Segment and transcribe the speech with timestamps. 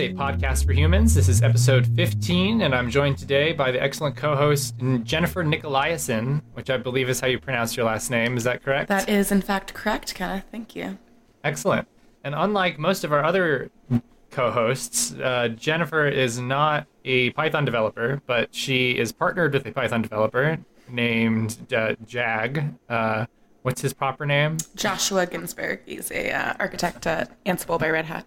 [0.00, 1.12] A podcast for humans.
[1.12, 6.40] This is episode 15, and I'm joined today by the excellent co host Jennifer Nicolaisen,
[6.52, 8.36] which I believe is how you pronounce your last name.
[8.36, 8.88] Is that correct?
[8.90, 10.44] That is, in fact, correct, Kenneth.
[10.52, 10.98] Thank you.
[11.42, 11.88] Excellent.
[12.22, 13.72] And unlike most of our other
[14.30, 19.72] co hosts, uh, Jennifer is not a Python developer, but she is partnered with a
[19.72, 22.72] Python developer named uh, Jag.
[22.88, 23.26] Uh,
[23.62, 24.58] what's his proper name?
[24.76, 25.80] Joshua Ginsberg.
[25.86, 28.24] He's a uh, architect at Ansible by Red Hat.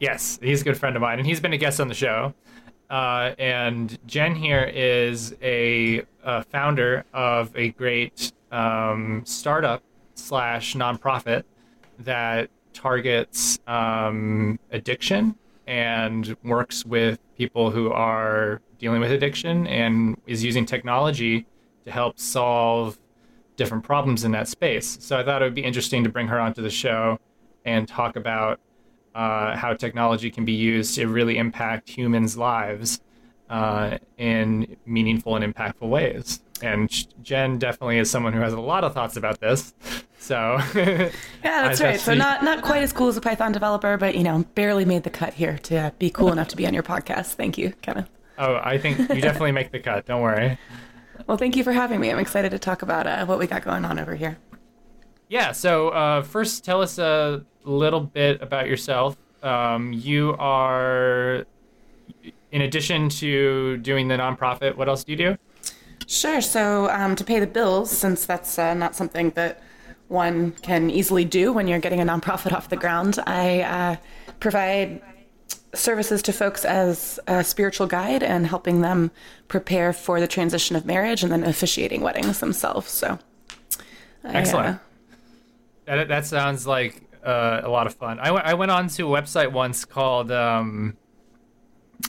[0.00, 2.34] Yes, he's a good friend of mine, and he's been a guest on the show.
[2.88, 9.82] Uh, and Jen here is a, a founder of a great um, startup
[10.14, 11.44] slash nonprofit
[11.98, 20.42] that targets um, addiction and works with people who are dealing with addiction and is
[20.42, 21.46] using technology
[21.84, 22.98] to help solve
[23.56, 24.96] different problems in that space.
[25.00, 27.18] So I thought it would be interesting to bring her onto the show
[27.66, 28.58] and talk about
[29.14, 33.00] uh, how technology can be used to really impact humans' lives
[33.48, 36.40] uh, in meaningful and impactful ways.
[36.62, 36.90] And
[37.22, 39.74] Jen definitely is someone who has a lot of thoughts about this.
[40.18, 41.10] So yeah,
[41.42, 41.98] that's right.
[41.98, 45.02] So not not quite as cool as a Python developer, but you know, barely made
[45.02, 47.34] the cut here to be cool enough to be on your podcast.
[47.34, 48.06] Thank you, Kevin.
[48.38, 50.06] Oh, I think you definitely make the cut.
[50.06, 50.58] Don't worry.
[51.26, 52.10] Well, thank you for having me.
[52.10, 54.38] I'm excited to talk about uh, what we got going on over here.
[55.28, 55.52] Yeah.
[55.52, 59.16] So uh, first, tell us a little bit about yourself.
[59.42, 61.46] Um, you are,
[62.52, 65.38] in addition to doing the nonprofit, what else do you do?
[66.06, 66.40] Sure.
[66.40, 69.62] So um, to pay the bills, since that's uh, not something that
[70.08, 73.96] one can easily do when you're getting a nonprofit off the ground, I uh,
[74.40, 75.00] provide
[75.72, 79.10] services to folks as a spiritual guide and helping them
[79.46, 82.90] prepare for the transition of marriage and then officiating weddings themselves.
[82.90, 83.18] So,
[84.24, 84.80] excellent.
[85.86, 88.18] I, uh, that, that sounds like uh, a lot of fun.
[88.18, 90.96] I, w- I went on to a website once called, um,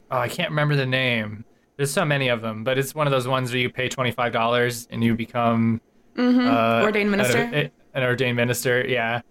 [0.09, 1.45] oh, I can't remember the name.
[1.77, 4.87] There's so many of them, but it's one of those ones where you pay $25
[4.91, 5.81] and you become
[6.15, 6.47] mm-hmm.
[6.47, 7.37] uh, ordained minister.
[7.39, 9.21] An, an, ordained minister, yeah.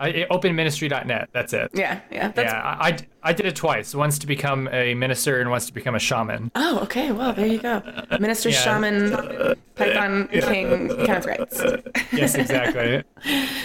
[0.00, 1.28] I, openministry.net.
[1.32, 1.70] That's it.
[1.74, 2.32] Yeah, yeah.
[2.34, 3.94] yeah, I, I did it twice.
[3.94, 6.50] Once to become a minister and once to become a shaman.
[6.54, 7.12] Oh, okay.
[7.12, 7.82] Well, there you go.
[8.18, 8.60] Minister, yeah.
[8.60, 12.12] shaman, Python king, Kenneth Reitz.
[12.12, 13.02] yes, exactly.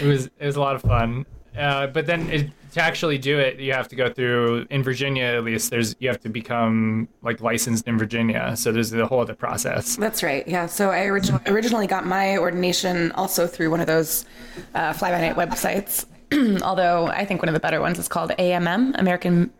[0.01, 1.25] It was it was a lot of fun.
[1.57, 5.23] Uh, but then it, to actually do it, you have to go through in Virginia
[5.23, 5.69] at least.
[5.69, 9.95] There's you have to become like licensed in Virginia, so there's a whole other process.
[9.95, 10.45] That's right.
[10.47, 10.66] Yeah.
[10.66, 14.25] So I orig- originally got my ordination also through one of those
[14.73, 16.05] uh, fly by night websites.
[16.63, 19.51] Although I think one of the better ones is called AMM, American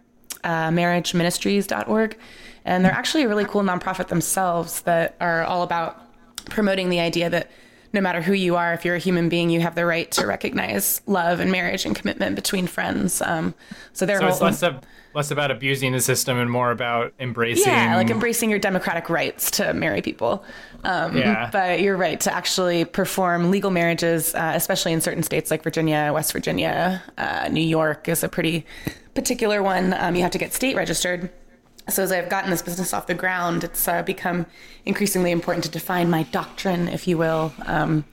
[0.44, 2.18] uh, Marriage Ministries.org,
[2.66, 6.02] and they're actually a really cool nonprofit themselves that are all about
[6.50, 7.50] promoting the idea that
[7.96, 10.28] no matter who you are, if you're a human being, you have the right to
[10.28, 13.22] recognize love and marriage and commitment between friends.
[13.22, 13.56] Um,
[13.94, 14.82] so they're so it's less, of,
[15.16, 17.72] less about abusing the system and more about embracing.
[17.72, 20.44] Yeah, like embracing your democratic rights to marry people.
[20.84, 21.50] Um, yeah.
[21.52, 26.12] But you're right to actually perform legal marriages, uh, especially in certain states like Virginia,
[26.14, 28.66] West Virginia, uh, New York is a pretty
[29.16, 29.94] particular one.
[29.94, 31.32] Um, you have to get state registered
[31.90, 34.46] so as I've gotten this business off the ground, it's uh, become
[34.86, 37.54] increasingly important to define my doctrine, if you will.
[37.66, 38.06] Um,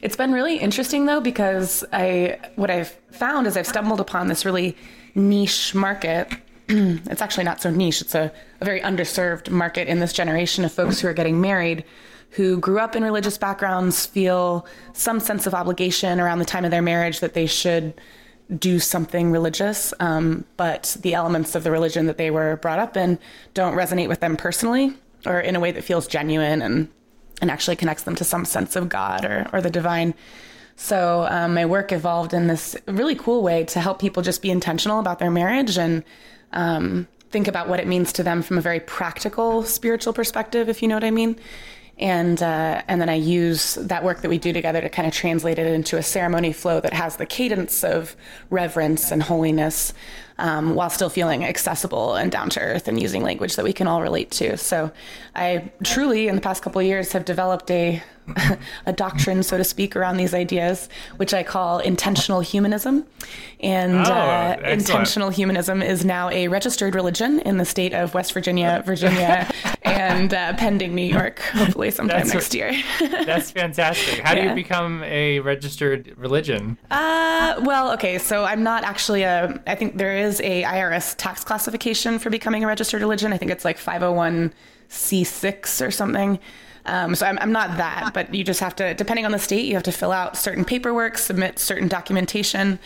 [0.00, 4.44] it's been really interesting though because I what I've found is I've stumbled upon this
[4.44, 4.76] really
[5.14, 6.32] niche market.
[6.68, 10.72] it's actually not so niche; it's a, a very underserved market in this generation of
[10.72, 11.84] folks who are getting married
[12.32, 16.70] who grew up in religious backgrounds feel some sense of obligation around the time of
[16.70, 17.92] their marriage that they should
[18.58, 22.96] do something religious, um, but the elements of the religion that they were brought up
[22.96, 23.18] in
[23.54, 24.94] don't resonate with them personally
[25.26, 26.88] or in a way that feels genuine and
[27.40, 30.14] and actually connects them to some sense of God or, or the divine.
[30.76, 34.50] So um, my work evolved in this really cool way to help people just be
[34.50, 36.04] intentional about their marriage and
[36.52, 40.82] um, think about what it means to them from a very practical spiritual perspective, if
[40.82, 41.36] you know what I mean
[42.02, 45.14] and uh, and then I use that work that we do together to kind of
[45.14, 48.16] translate it into a ceremony flow that has the cadence of
[48.50, 49.94] reverence and holiness,
[50.38, 53.86] um, while still feeling accessible and down to earth and using language that we can
[53.86, 54.56] all relate to.
[54.56, 54.90] So,
[55.34, 58.02] I truly, in the past couple of years, have developed a
[58.86, 63.04] a doctrine, so to speak, around these ideas, which I call intentional humanism.
[63.60, 68.32] And oh, uh, intentional humanism is now a registered religion in the state of West
[68.32, 69.50] Virginia, Virginia,
[69.82, 72.72] and uh, pending New York, hopefully sometime that's next year.
[73.00, 74.20] that's fantastic.
[74.20, 74.42] How yeah.
[74.42, 76.78] do you become a registered religion?
[76.90, 79.60] Uh, well, okay, so I'm not actually a.
[79.66, 83.32] I think there is a IRS tax classification for becoming a registered religion.
[83.32, 86.38] I think it's like 501c6 or something.
[86.84, 89.66] Um, so I'm, I'm not that, but you just have to, depending on the state,
[89.66, 92.78] you have to fill out certain paperwork, submit certain documentation.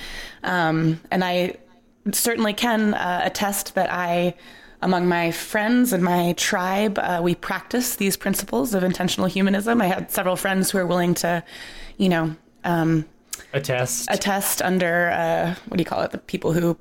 [0.42, 1.56] Um, and I
[2.12, 4.34] certainly can uh, attest that I,
[4.82, 9.80] among my friends and my tribe, uh, we practice these principles of intentional humanism.
[9.80, 11.42] I had several friends who are willing to,
[11.96, 13.06] you know, um,
[13.52, 16.10] attest attest under uh, what do you call it?
[16.10, 16.76] The people who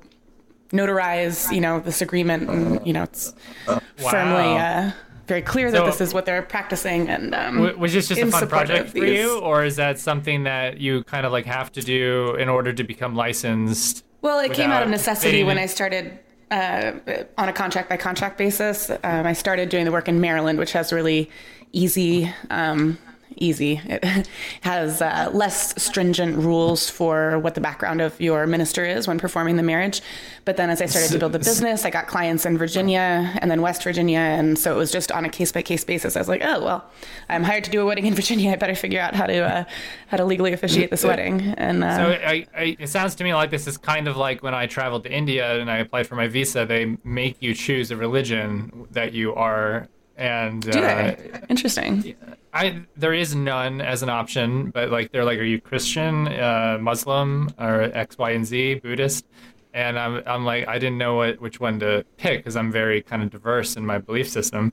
[0.70, 3.34] notarize, you know, this agreement, and you know, it's
[3.66, 3.80] wow.
[3.98, 4.90] firmly uh,
[5.26, 7.08] very clear so, that this is what they're practicing.
[7.08, 10.78] And um, was this just a fun project for you, or is that something that
[10.78, 14.04] you kind of like have to do in order to become licensed?
[14.22, 16.18] Well, it came out of necessity when I started
[16.50, 16.92] uh,
[17.38, 18.90] on a contract by contract basis.
[18.90, 21.30] Um, I started doing the work in Maryland, which has really
[21.72, 22.98] easy um,
[23.36, 23.80] easy.
[23.84, 24.28] It
[24.62, 29.56] has uh, less stringent rules for what the background of your minister is when performing
[29.56, 30.00] the marriage.
[30.44, 33.50] But then as I started to build the business, I got clients in Virginia and
[33.50, 34.18] then West Virginia.
[34.18, 36.16] And so it was just on a case by case basis.
[36.16, 36.90] I was like, oh, well,
[37.28, 38.52] I'm hired to do a wedding in Virginia.
[38.52, 39.64] I better figure out how to, uh,
[40.08, 41.40] how to legally officiate this wedding.
[41.58, 44.42] And uh, so I, I, it sounds to me like this is kind of like
[44.42, 47.90] when I traveled to India and I applied for my visa, they make you choose
[47.90, 51.30] a religion that you are and do they?
[51.34, 52.14] Uh, Interesting.
[52.52, 56.78] I there is none as an option, but like they're like, are you Christian, uh,
[56.80, 59.26] Muslim, or X, Y, and Z, Buddhist?
[59.74, 63.02] And I'm I'm like, I didn't know what which one to pick because I'm very
[63.02, 64.72] kind of diverse in my belief system.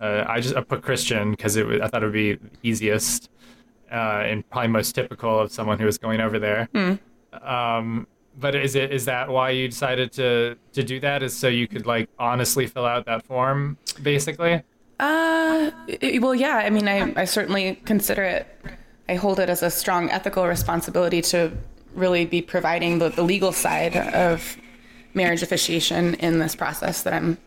[0.00, 3.30] Uh, I just I put Christian because it was, I thought it would be easiest
[3.90, 6.68] uh, and probably most typical of someone who was going over there.
[6.74, 6.98] Mm.
[7.42, 8.06] Um,
[8.38, 11.22] but is it is that why you decided to to do that?
[11.22, 14.62] Is so you could like honestly fill out that form, basically?
[14.98, 15.70] Uh,
[16.20, 16.56] well, yeah.
[16.56, 18.46] I mean, I, I certainly consider it,
[19.08, 21.52] I hold it as a strong ethical responsibility to
[21.94, 24.56] really be providing the, the legal side of
[25.14, 27.38] marriage officiation in this process that I'm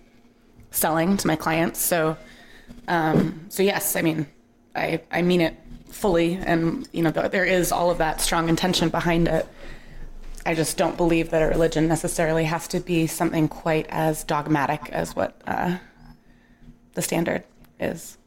[0.71, 1.79] selling to my clients.
[1.79, 2.17] So,
[2.87, 4.27] um, so yes, I mean,
[4.75, 5.55] I, I mean it
[5.89, 6.35] fully.
[6.35, 9.47] And, you know, there is all of that strong intention behind it.
[10.45, 14.89] I just don't believe that a religion necessarily has to be something quite as dogmatic
[14.89, 15.77] as what, uh,
[16.93, 17.43] the standard
[17.79, 18.17] is.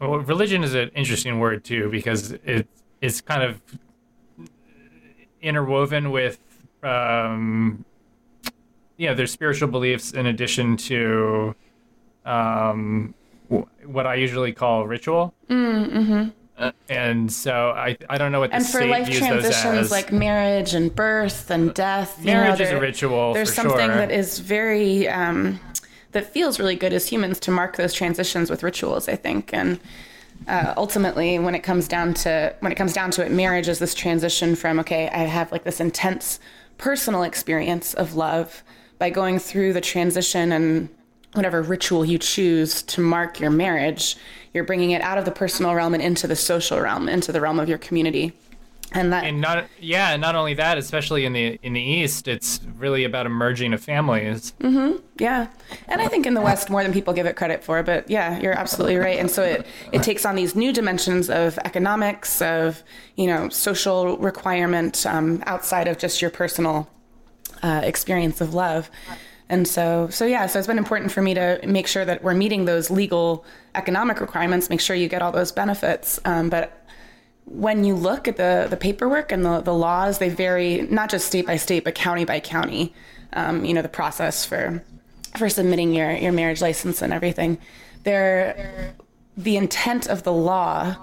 [0.00, 2.66] Well, religion is an interesting word too because it
[3.00, 3.60] it's kind of
[5.40, 6.38] interwoven with
[6.82, 7.84] um,
[8.96, 11.54] you know there's spiritual beliefs in addition to
[12.24, 13.14] um,
[13.84, 15.34] what I usually call ritual.
[15.48, 16.28] Mm, mm-hmm.
[16.56, 20.74] Uh, and so I I don't know what the and for life transitions like marriage
[20.74, 22.24] and birth and death.
[22.24, 23.34] Marriage you know, is a ritual.
[23.34, 23.96] There's something sure.
[23.96, 25.58] that is very um,
[26.14, 29.08] that feels really good as humans to mark those transitions with rituals.
[29.08, 29.78] I think and.
[30.48, 33.78] Uh, ultimately, when it comes down to when it comes down to it, marriage is
[33.78, 36.40] this transition from okay, I have like this intense
[36.76, 38.64] personal experience of love
[38.98, 40.88] by going through the transition and
[41.34, 44.16] whatever ritual you choose to mark your marriage,
[44.52, 47.40] you're bringing it out of the personal realm and into the social realm, into the
[47.40, 48.32] realm of your community
[48.94, 52.28] and that and not yeah and not only that especially in the in the east
[52.28, 54.52] it's really about emerging a merging of families.
[54.60, 54.96] Mm-hmm.
[55.18, 55.48] Yeah.
[55.88, 58.38] And i think in the west more than people give it credit for but yeah
[58.40, 59.18] you're absolutely right.
[59.18, 62.82] And so it it takes on these new dimensions of economics of
[63.16, 66.88] you know social requirement um, outside of just your personal
[67.62, 68.90] uh, experience of love.
[69.48, 72.34] And so so yeah so it's been important for me to make sure that we're
[72.34, 76.20] meeting those legal economic requirements make sure you get all those benefits.
[76.24, 76.83] Um, but
[77.46, 81.26] when you look at the, the paperwork and the, the laws, they vary not just
[81.26, 82.94] state by state, but county by county.
[83.32, 84.82] Um, you know, the process for
[85.36, 87.58] for submitting your, your marriage license and everything.
[88.04, 88.94] There,
[89.36, 90.96] the intent of the law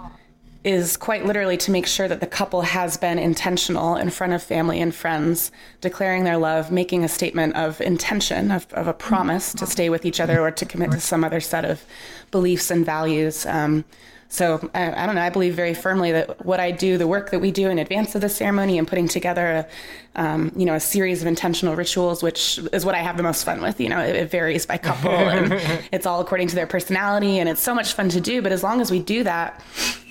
[0.63, 4.43] is quite literally to make sure that the couple has been intentional in front of
[4.43, 9.53] family and friends, declaring their love, making a statement of intention, of, of a promise
[9.53, 11.83] to stay with each other or to commit to some other set of
[12.29, 13.45] beliefs and values.
[13.47, 13.83] Um,
[14.31, 15.21] so I, I, don't know.
[15.21, 18.15] I believe very firmly that what I do, the work that we do in advance
[18.15, 19.67] of the ceremony, and putting together,
[20.15, 23.23] a, um, you know, a series of intentional rituals, which is what I have the
[23.23, 23.81] most fun with.
[23.81, 25.51] You know, it, it varies by couple, and
[25.91, 28.41] it's all according to their personality, and it's so much fun to do.
[28.41, 29.61] But as long as we do that,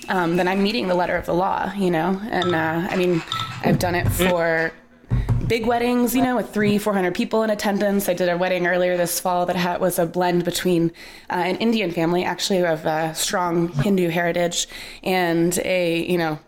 [0.07, 1.73] um, then I'm meeting the letter of the law.
[1.73, 3.23] You know, and uh, I mean,
[3.65, 4.71] I've done it for
[5.51, 8.07] big weddings, you know, with three, 400 people in attendance.
[8.07, 10.93] I did a wedding earlier this fall that had, was a blend between
[11.29, 14.69] uh, an Indian family, actually, of a strong Hindu heritage,
[15.03, 16.39] and a, you know,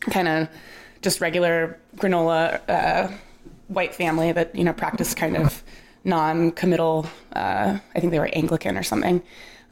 [0.00, 0.48] kind of
[1.00, 3.10] just regular granola uh,
[3.68, 5.64] white family that, you know, practiced kind of
[6.04, 9.22] non committal, uh, I think they were Anglican or something.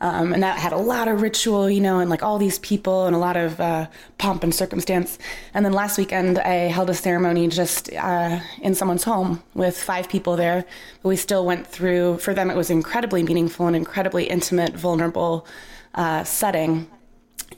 [0.02, 3.04] Um, and that had a lot of ritual, you know, and like all these people
[3.04, 5.18] and a lot of uh, pomp and circumstance.
[5.52, 10.08] And then last weekend, I held a ceremony just uh, in someone's home with five
[10.08, 10.64] people there.
[11.02, 15.46] But we still went through, for them, it was incredibly meaningful and incredibly intimate, vulnerable
[15.94, 16.90] uh, setting.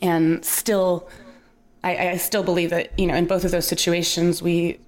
[0.00, 1.08] And still,
[1.84, 4.80] I, I still believe that, you know, in both of those situations, we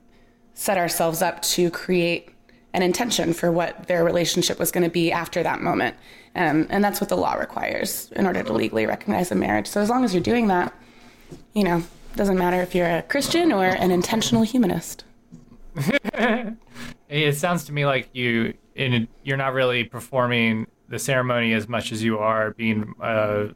[0.55, 2.31] set ourselves up to create
[2.73, 5.95] an intention for what their relationship was going to be after that moment.
[6.37, 9.69] Um, and that's what the law requires in order to legally recognize a marriage.
[9.69, 10.75] So as long as you're doing that,
[11.53, 11.83] you know,
[12.17, 15.05] doesn't matter if you're a Christian or an intentional humanist.
[17.09, 21.93] it sounds to me like you in, you're not really performing the ceremony as much
[21.93, 23.49] as you are being a,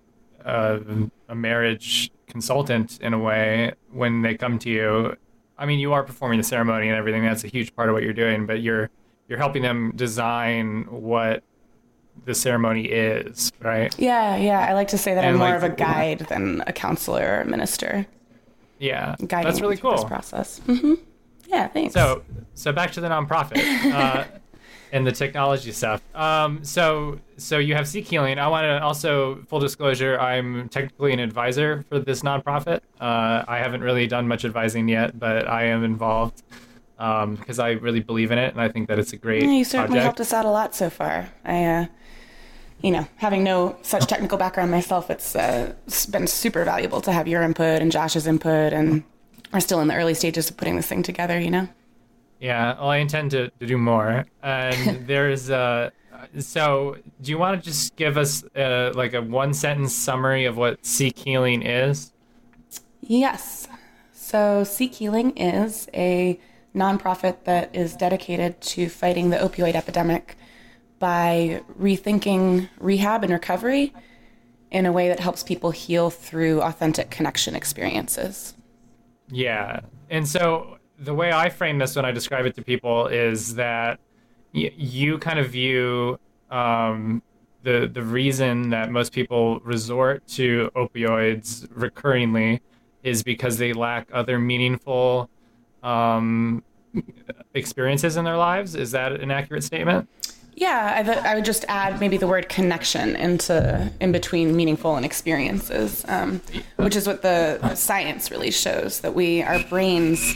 [0.45, 0.81] a,
[1.29, 5.17] a marriage consultant in a way when they come to you.
[5.57, 7.25] I mean, you are performing the ceremony and everything.
[7.25, 8.91] That's a huge part of what you're doing, but you're
[9.29, 11.43] you're helping them design what
[12.25, 13.95] the ceremony is, right?
[13.99, 14.61] Yeah, yeah.
[14.61, 17.41] I like to say that and I'm more of a guide than a counselor or
[17.43, 18.07] a minister.
[18.79, 19.93] Yeah, Guiding that's really cool.
[19.93, 20.61] This process.
[20.67, 20.95] Mm-hmm.
[21.49, 21.95] Yeah, thanks.
[21.95, 22.23] So,
[22.55, 24.25] so back to the nonprofit uh,
[24.93, 26.03] and the technology stuff.
[26.15, 28.39] Um, so, so you have Seek Healing.
[28.39, 30.19] I want to also full disclosure.
[30.21, 32.81] I'm technically an advisor for this nonprofit.
[33.01, 36.43] Uh, I haven't really done much advising yet, but I am involved
[36.97, 39.45] because um, I really believe in it and I think that it's a great.
[39.45, 40.05] Yeah, you certainly project.
[40.05, 41.29] helped us out a lot so far.
[41.45, 41.87] I, uh,
[42.83, 47.13] you know, having no such technical background myself, it's, uh, it's been super valuable to
[47.13, 49.03] have your input and Josh's input, and
[49.53, 51.39] we're still in the early stages of putting this thing together.
[51.41, 51.69] You know.
[52.41, 55.91] Yeah, well, I intend to, to do more, and there's uh,
[56.39, 60.57] so do you want to just give us uh, like a one sentence summary of
[60.57, 62.13] what Seek Healing is?
[63.01, 63.69] Yes.
[64.13, 66.39] So Seek Healing is a
[66.75, 70.37] nonprofit that is dedicated to fighting the opioid epidemic
[70.99, 73.93] by rethinking rehab and recovery
[74.71, 78.55] in a way that helps people heal through authentic connection experiences.
[79.31, 79.81] Yeah.
[80.11, 84.01] And so the way I frame this when I describe it to people is that
[84.55, 86.19] y- you kind of view
[86.51, 87.23] um,
[87.63, 92.61] the the reason that most people resort to opioids recurringly
[93.03, 95.29] is because they lack other meaningful
[95.83, 96.63] um,
[97.55, 98.75] experiences in their lives.
[98.75, 100.09] Is that an accurate statement?
[100.61, 104.97] Yeah, I, th- I, would just add maybe the word connection into in between meaningful
[104.97, 106.41] and experiences, um,
[106.75, 110.35] which is what the science really shows that we our brains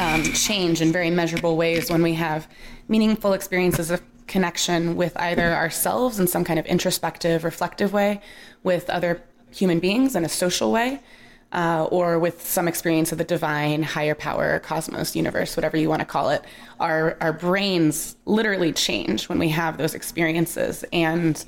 [0.00, 2.48] um, change in very measurable ways when we have
[2.88, 8.22] meaningful experiences of connection with either ourselves in some kind of introspective, reflective way,
[8.62, 11.02] with other human beings in a social way,
[11.54, 16.00] uh, or with some experience of the divine, higher power, cosmos, universe, whatever you want
[16.00, 16.44] to call it,
[16.80, 20.84] our, our brains literally change when we have those experiences.
[20.92, 21.42] And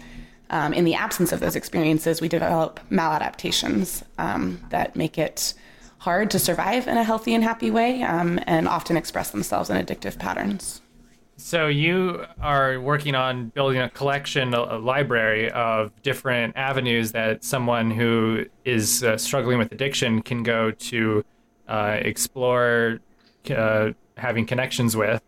[0.51, 5.55] um, in the absence of those experiences, we develop maladaptations um, that make it
[5.99, 9.77] hard to survive in a healthy and happy way um, and often express themselves in
[9.85, 10.81] addictive patterns.
[11.39, 17.91] So you are working on building a collection, a, library of different avenues that someone
[17.91, 21.25] who is uh, struggling with addiction can go to
[21.69, 23.01] uh, explore
[23.55, 25.23] uh, having connections with.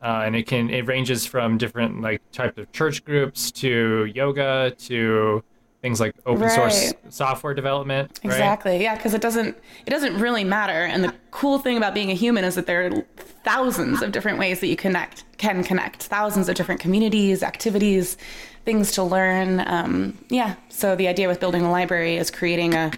[0.00, 4.72] Uh, and it can it ranges from different like types of church groups to yoga
[4.78, 5.42] to
[5.82, 6.52] things like open right.
[6.52, 8.20] source software development.
[8.22, 8.72] Exactly.
[8.72, 8.80] Right?
[8.80, 9.56] Yeah, because it doesn't
[9.86, 10.72] it doesn't really matter.
[10.72, 13.04] And the cool thing about being a human is that there are
[13.44, 18.16] thousands of different ways that you connect can connect, thousands of different communities, activities,
[18.64, 19.62] things to learn.
[19.66, 20.56] Um, yeah.
[20.68, 22.90] So the idea with building a library is creating a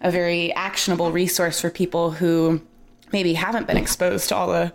[0.00, 2.60] a very actionable resource for people who
[3.12, 4.72] maybe haven't been exposed to all the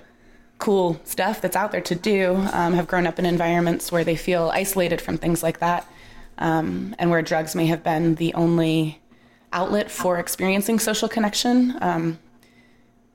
[0.57, 4.15] cool stuff that's out there to do, um, have grown up in environments where they
[4.15, 5.85] feel isolated from things like that
[6.41, 8.99] um, and where drugs may have been the only
[9.53, 12.19] outlet for experiencing social connection um,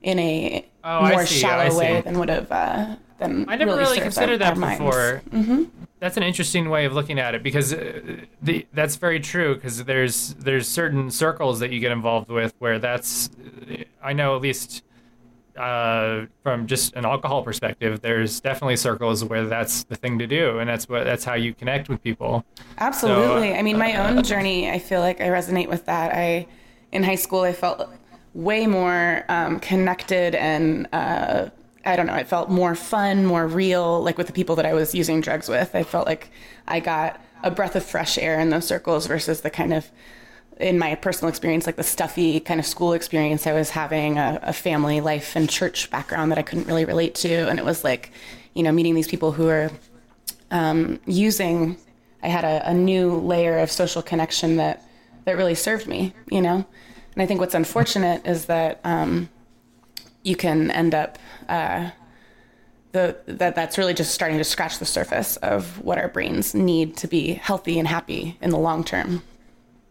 [0.01, 3.99] in a oh, more shallow way than would have uh, than I never really, really
[3.99, 5.21] considered that before.
[5.29, 5.65] Mm-hmm.
[5.99, 9.55] That's an interesting way of looking at it because uh, the, that's very true.
[9.55, 13.29] Because there's there's certain circles that you get involved with where that's
[14.01, 14.83] I know at least
[15.57, 20.59] uh, from just an alcohol perspective, there's definitely circles where that's the thing to do,
[20.59, 22.45] and that's what that's how you connect with people.
[22.77, 23.51] Absolutely.
[23.51, 26.13] So, I mean, my uh, own journey, I feel like I resonate with that.
[26.13, 26.47] I
[26.91, 27.89] in high school, I felt
[28.33, 30.87] way more um, connected and.
[30.93, 31.49] Uh,
[31.85, 34.73] I don't know, it felt more fun, more real, like with the people that I
[34.73, 35.73] was using drugs with.
[35.73, 36.29] I felt like
[36.67, 39.89] I got a breath of fresh air in those circles versus the kind of
[40.59, 44.39] in my personal experience, like the stuffy kind of school experience I was having, a,
[44.41, 47.47] a, family life and church background that I couldn't really relate to.
[47.47, 48.11] And it was like,
[48.53, 49.69] you know, meeting these people who are
[50.49, 51.77] um, using,
[52.23, 54.83] I had a, a, new layer of social connection that,
[55.25, 56.65] that really served me, you know?
[57.13, 59.29] And I think what's unfortunate is that um,
[60.23, 61.91] you can end up, uh,
[62.93, 66.97] the, that that's really just starting to scratch the surface of what our brains need
[66.97, 69.21] to be healthy and happy in the long term.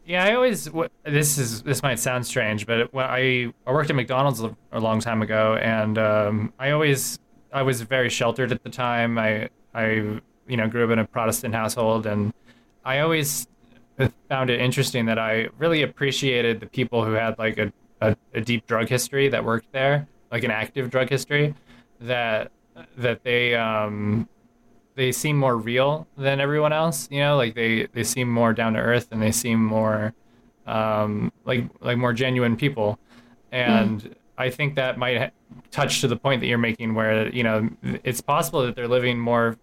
[0.07, 0.71] Yeah, I always
[1.05, 5.01] this is this might sound strange, but when I I worked at McDonald's a, long
[5.01, 7.19] time ago, and um, I always
[7.53, 9.19] I was very sheltered at the time.
[9.19, 9.87] I I
[10.47, 12.33] you know grew up in a Protestant household, and
[12.85, 13.49] I always
[14.29, 18.41] found it interesting that I really appreciated the people who had like a, a, a
[18.41, 21.53] deep drug history that worked there, like an active drug history,
[21.99, 22.53] that
[22.97, 24.29] that they um
[24.97, 27.09] they seem more real than everyone else.
[27.11, 30.13] You know, like they they seem more down to earth and they seem more
[30.67, 32.99] um like like more genuine people,
[33.53, 34.03] and.
[34.03, 34.15] Mm.
[34.39, 35.33] I think that might
[35.71, 39.19] touch to the point that you're making, where you know it's possible that they're living
[39.19, 39.57] more.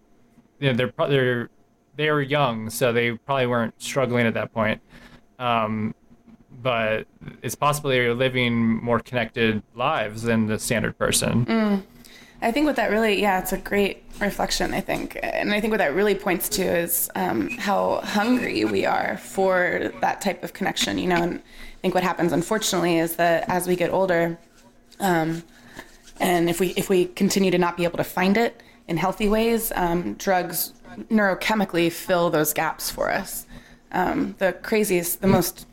[0.58, 1.50] You know, they're they're
[1.96, 4.80] they were young, so they probably weren't struggling at that point.
[5.38, 5.94] Um,
[6.62, 7.06] but
[7.42, 11.44] it's possible they're living more connected lives than the standard person.
[11.46, 11.82] Mm.
[12.44, 15.18] I think what that really, yeah, it's a great reflection, I think.
[15.22, 19.90] And I think what that really points to is um, how hungry we are for
[20.02, 21.16] that type of connection, you know.
[21.16, 24.38] And I think what happens, unfortunately, is that as we get older,
[25.00, 25.42] um,
[26.20, 29.26] and if we if we continue to not be able to find it in healthy
[29.26, 30.74] ways, um, drugs
[31.10, 33.46] neurochemically fill those gaps for us.
[33.90, 35.66] Um, the craziest, the most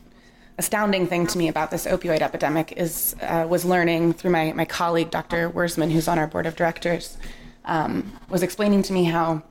[0.58, 4.64] astounding thing to me about this opioid epidemic is uh, was learning through my, my
[4.64, 5.50] colleague Dr.
[5.50, 7.16] Wuersman, who's on our board of directors,
[7.64, 9.42] um, was explaining to me how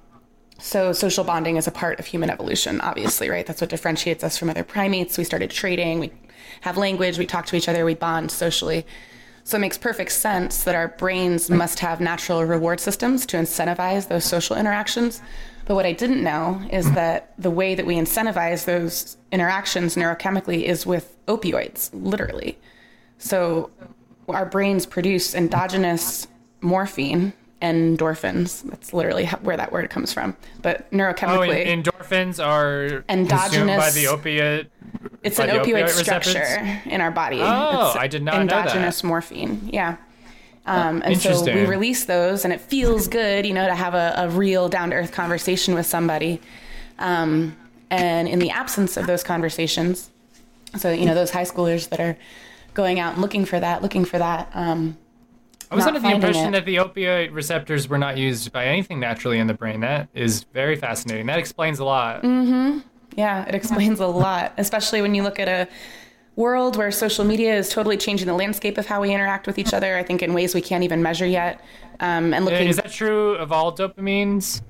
[0.60, 2.80] so social bonding is a part of human evolution.
[2.82, 3.46] Obviously, right?
[3.46, 5.18] That's what differentiates us from other primates.
[5.18, 6.00] We started trading.
[6.00, 6.12] We
[6.62, 7.18] have language.
[7.18, 7.84] We talk to each other.
[7.84, 8.86] We bond socially.
[9.44, 14.08] So it makes perfect sense that our brains must have natural reward systems to incentivize
[14.08, 15.20] those social interactions.
[15.66, 16.96] But what I didn't know is mm-hmm.
[16.96, 22.58] that the way that we incentivize those interactions neurochemically is with opioids, literally.
[23.18, 23.70] So
[24.28, 26.28] our brains produce endogenous
[26.62, 28.64] morphine, endorphins.
[28.64, 30.36] That's literally where that word comes from.
[30.62, 34.72] But oh, neurochemically, oh, endorphins are endogenous by the opiate.
[35.24, 37.40] It's an opioid, opioid structure in our body.
[37.40, 38.68] Oh, it's I did not know that.
[38.68, 39.70] Endogenous morphine.
[39.72, 39.98] Yeah.
[40.66, 44.14] Um, and so we release those, and it feels good, you know, to have a,
[44.18, 46.40] a real down to earth conversation with somebody.
[47.00, 47.58] Um,
[47.90, 50.12] and in the absence of those conversations,
[50.78, 52.18] so you know, those high schoolers that are
[52.74, 54.50] going out and looking for that, looking for that.
[54.54, 54.98] Um,
[55.70, 56.52] I was under the impression it.
[56.52, 59.80] that the opioid receptors were not used by anything naturally in the brain.
[59.80, 61.26] That is very fascinating.
[61.28, 62.24] That explains a lot.
[62.24, 62.80] Mm-hmm.
[63.16, 65.72] Yeah, it explains a lot, especially when you look at a
[66.36, 69.74] world where social media is totally changing the landscape of how we interact with each
[69.74, 69.98] other.
[69.98, 71.62] I think in ways we can't even measure yet.
[72.00, 74.62] Um, and looking, is that true of all dopamines?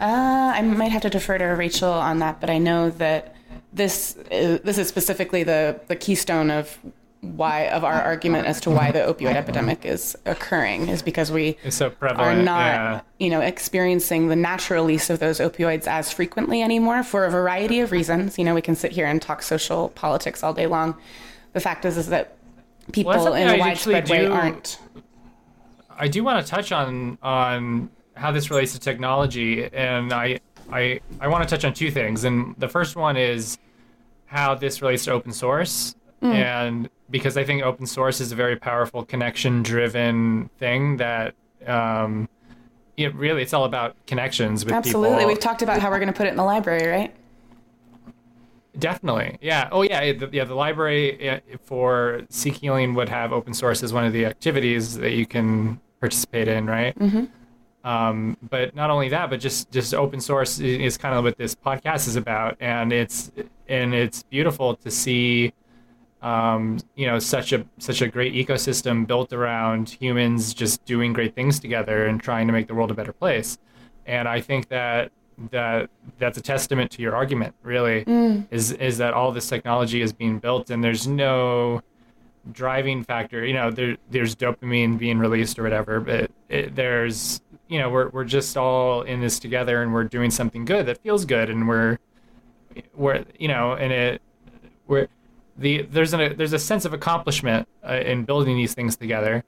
[0.00, 3.34] Uh, I might have to defer to Rachel on that, but I know that
[3.72, 6.78] this uh, this is specifically the the keystone of
[7.22, 11.56] why of our argument as to why the opioid epidemic is occurring is because we
[11.70, 13.00] so are not yeah.
[13.20, 17.78] you know experiencing the natural release of those opioids as frequently anymore for a variety
[17.78, 18.38] of reasons.
[18.38, 20.96] You know we can sit here and talk social politics all day long.
[21.52, 22.36] The fact is is that
[22.90, 24.80] people well, in a widespread way aren't.
[25.96, 30.40] I do want to touch on on how this relates to technology and I
[30.72, 32.24] I I want to touch on two things.
[32.24, 33.58] And the first one is
[34.26, 36.32] how this relates to open source mm.
[36.32, 41.34] and because I think open source is a very powerful connection driven thing that
[41.66, 42.28] um,
[42.96, 45.16] it really it's all about connections with Absolutely.
[45.16, 45.28] people.
[45.28, 47.14] We've talked about how we're going to put it in the library, right?
[48.78, 49.38] Definitely.
[49.42, 49.68] Yeah.
[49.70, 50.12] Oh, yeah.
[50.12, 50.44] The, yeah.
[50.44, 55.12] The library for Seek Healing would have open source as one of the activities that
[55.12, 56.98] you can participate in, right?
[56.98, 57.24] Mm-hmm.
[57.84, 61.54] Um, but not only that, but just just open source is kind of what this
[61.54, 63.32] podcast is about, and it's
[63.68, 65.52] and it's beautiful to see
[66.22, 71.34] um, you know such a such a great ecosystem built around humans just doing great
[71.34, 73.58] things together and trying to make the world a better place
[74.06, 75.10] and i think that
[75.50, 78.46] that that's a testament to your argument really mm.
[78.50, 81.82] is is that all this technology is being built and there's no
[82.52, 87.78] driving factor you know there there's dopamine being released or whatever but it, there's you
[87.78, 91.24] know we're we're just all in this together and we're doing something good that feels
[91.24, 91.98] good and we're
[92.94, 94.22] we're you know and it
[94.86, 95.08] we're
[95.56, 99.44] the there's a there's a sense of accomplishment uh, in building these things together,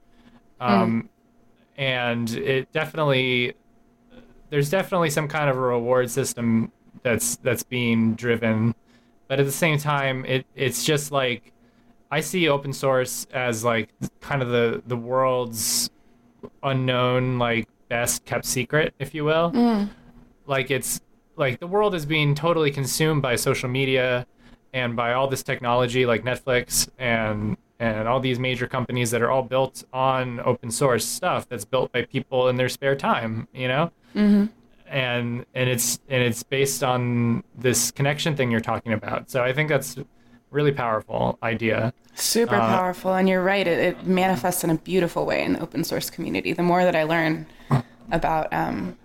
[0.60, 1.08] um, mm.
[1.76, 3.54] and it definitely
[4.50, 6.70] there's definitely some kind of a reward system
[7.02, 8.74] that's that's being driven,
[9.28, 11.52] but at the same time, it it's just like
[12.10, 13.88] I see open source as like
[14.20, 15.90] kind of the the world's
[16.62, 19.50] unknown like best kept secret, if you will.
[19.52, 19.90] Mm.
[20.46, 21.00] Like it's
[21.36, 24.26] like the world is being totally consumed by social media
[24.74, 29.30] and by all this technology like Netflix and and all these major companies that are
[29.30, 33.68] all built on open source stuff that's built by people in their spare time, you
[33.68, 33.90] know?
[34.14, 34.46] Mm-hmm.
[34.86, 39.30] And and it's and it's based on this connection thing you're talking about.
[39.30, 39.96] So I think that's
[40.50, 41.92] really powerful idea.
[42.14, 43.66] Super uh, powerful, and you're right.
[43.66, 46.52] It, it, manifests in a beautiful way in the open source community.
[46.52, 47.46] The more that I learn
[48.12, 48.96] about um,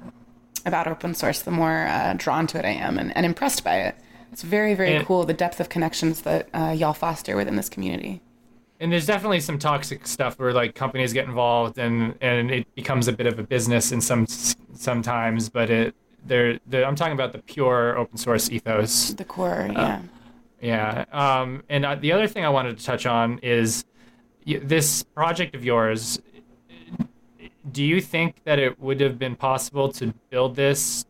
[0.65, 3.77] about open source, the more uh, drawn to it I am, and, and, impressed by
[3.77, 3.95] it.
[4.31, 7.69] It's very, very and, cool the depth of connections that uh, y'all foster within this
[7.69, 8.21] community.
[8.79, 13.09] And there's definitely some toxic stuff where like companies get involved and and it becomes
[13.09, 14.25] a bit of a business in some
[14.73, 19.13] sometimes, but it there I'm talking about the pure open source ethos.
[19.13, 20.01] The core, uh, yeah.
[20.61, 21.05] Yeah.
[21.11, 23.85] Um, and uh, the other thing I wanted to touch on is
[24.45, 26.19] this project of yours.
[27.71, 31.05] Do you think that it would have been possible to build this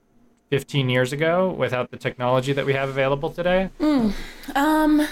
[0.49, 3.69] 15 years ago without the technology that we have available today?
[3.79, 4.13] Mm,
[4.55, 5.07] um,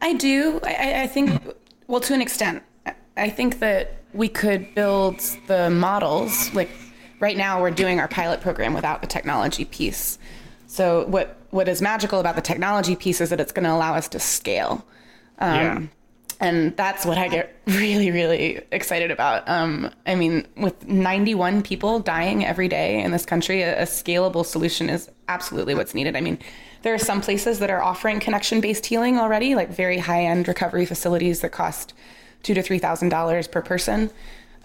[0.00, 0.60] I do.
[0.62, 1.42] I, I think,
[1.86, 2.62] well, to an extent,
[3.16, 6.52] I think that we could build the models.
[6.54, 6.70] Like
[7.20, 10.18] right now, we're doing our pilot program without the technology piece.
[10.66, 13.94] So what what is magical about the technology piece is that it's going to allow
[13.94, 14.84] us to scale.
[15.38, 15.82] Um, yeah.
[16.40, 19.48] And that's what I get really, really excited about.
[19.48, 24.44] Um, I mean, with 91 people dying every day in this country, a, a scalable
[24.44, 26.14] solution is absolutely what's needed.
[26.14, 26.38] I mean,
[26.82, 30.46] there are some places that are offering connection based healing already, like very high end
[30.46, 31.94] recovery facilities that cost
[32.42, 34.10] two to three thousand dollars per person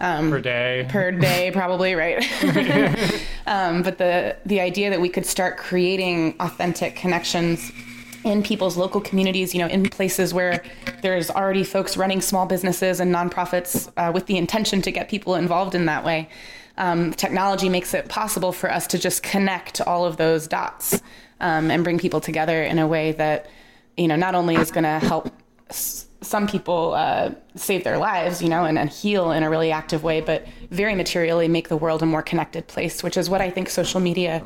[0.00, 0.86] um, per day.
[0.88, 2.22] Per day, probably right.
[3.46, 7.72] um, but the the idea that we could start creating authentic connections
[8.24, 10.62] in people's local communities, you know, in places where
[11.02, 15.34] there's already folks running small businesses and nonprofits uh, with the intention to get people
[15.34, 16.28] involved in that way.
[16.78, 21.02] Um, technology makes it possible for us to just connect all of those dots
[21.40, 23.50] um, and bring people together in a way that,
[23.96, 25.30] you know, not only is going to help
[26.22, 30.04] some people uh, save their lives, you know, and, and, heal in a really active
[30.04, 33.50] way, but very materially make the world a more connected place, which is what I
[33.50, 34.44] think social media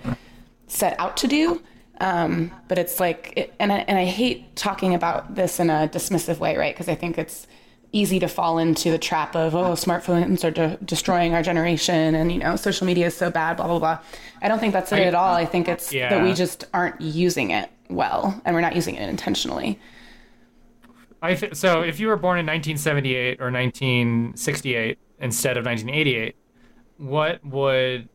[0.69, 1.63] set out to do.
[1.99, 5.89] Um, but it's like, it, and I, and I hate talking about this in a
[5.89, 6.75] dismissive way, right?
[6.75, 7.47] Because I think it's
[7.93, 12.31] easy to fall into the trap of oh, smartphones are de- destroying our generation, and
[12.31, 13.99] you know, social media is so bad, blah blah blah.
[14.43, 15.35] I don't think that's it I, at all.
[15.35, 16.11] I think it's yeah.
[16.11, 19.79] that we just aren't using it well, and we're not using it intentionally.
[21.23, 26.37] I th- so if you were born in 1978 or 1968 instead of 1988,
[26.99, 28.09] what would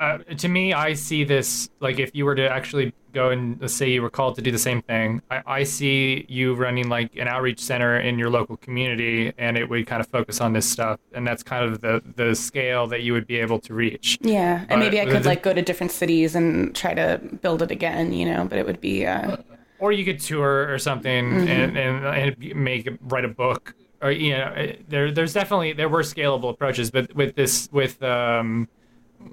[0.00, 3.74] uh, to me I see this like if you were to actually go and let's
[3.74, 7.16] say you were called to do the same thing, I, I see you running like
[7.16, 10.68] an outreach center in your local community, and it would kind of focus on this
[10.68, 14.18] stuff, and that's kind of the the scale that you would be able to reach.
[14.22, 17.62] Yeah, and maybe I could the, like go to different cities and try to build
[17.62, 18.46] it again, you know.
[18.46, 19.06] But it would be.
[19.06, 19.36] Uh
[19.78, 21.48] or you could tour or something mm-hmm.
[21.48, 26.02] and, and, and make write a book or you know there there's definitely there were
[26.02, 28.68] scalable approaches but with this with um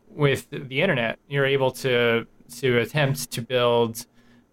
[0.10, 2.26] with the internet you're able to
[2.60, 4.06] to attempt to build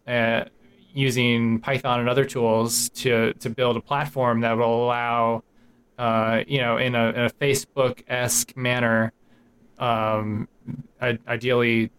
[0.06, 0.44] uh,
[0.92, 5.42] using python and other tools to to build a platform that will allow
[5.98, 9.12] uh, you know in a, a facebook-esque manner
[9.78, 10.48] um,
[11.28, 11.90] ideally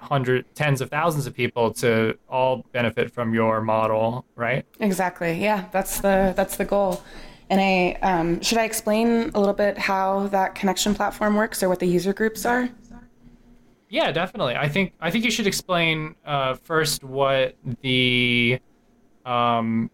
[0.00, 4.66] hundred tens of thousands of people to all benefit from your model right?
[4.80, 5.40] Exactly.
[5.40, 7.02] Yeah that's the that's the goal
[7.52, 11.68] and i um, should i explain a little bit how that connection platform works or
[11.68, 12.68] what the user groups are
[13.88, 18.58] yeah definitely i think i think you should explain uh, first what the
[19.24, 19.90] um,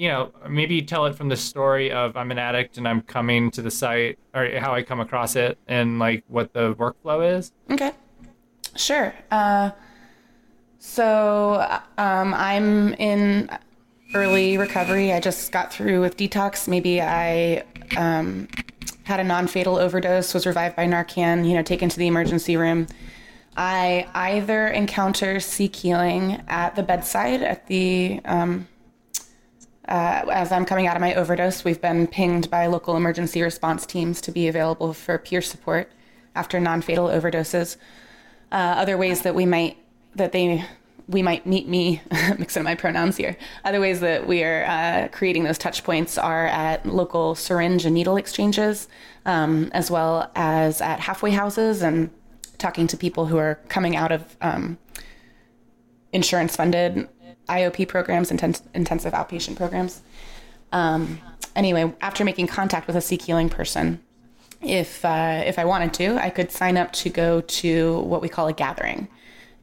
[0.00, 3.50] you know, maybe tell it from the story of I'm an addict and I'm coming
[3.50, 7.52] to the site or how I come across it and like what the workflow is.
[7.70, 7.92] Okay.
[8.76, 9.14] Sure.
[9.30, 9.72] Uh,
[10.78, 13.50] so um, I'm in
[14.14, 15.12] early recovery.
[15.12, 16.66] I just got through with detox.
[16.68, 17.64] Maybe I
[17.96, 18.48] um,
[19.04, 22.86] had a non-fatal overdose, was revived by Narcan, you know, taken to the emergency room.
[23.56, 28.68] I either encounter seek healing at the bedside at the um,
[29.90, 33.84] uh, as I'm coming out of my overdose, we've been pinged by local emergency response
[33.84, 35.90] teams to be available for peer support
[36.36, 37.76] after non-fatal overdoses.
[38.52, 39.76] Uh, other ways that we might
[40.14, 40.64] that they
[41.10, 42.00] we might meet me,
[42.38, 43.36] mixing up my pronouns here.
[43.64, 47.94] Other ways that we are uh, creating those touch points are at local syringe and
[47.94, 48.88] needle exchanges,
[49.26, 52.10] um, as well as at halfway houses and
[52.58, 54.78] talking to people who are coming out of um,
[56.12, 57.08] insurance funded
[57.48, 60.02] IOP programs, intensive outpatient programs.
[60.72, 61.20] Um,
[61.56, 64.00] anyway, after making contact with a Seek Healing person,
[64.62, 68.28] if uh, if I wanted to, I could sign up to go to what we
[68.28, 69.08] call a gathering,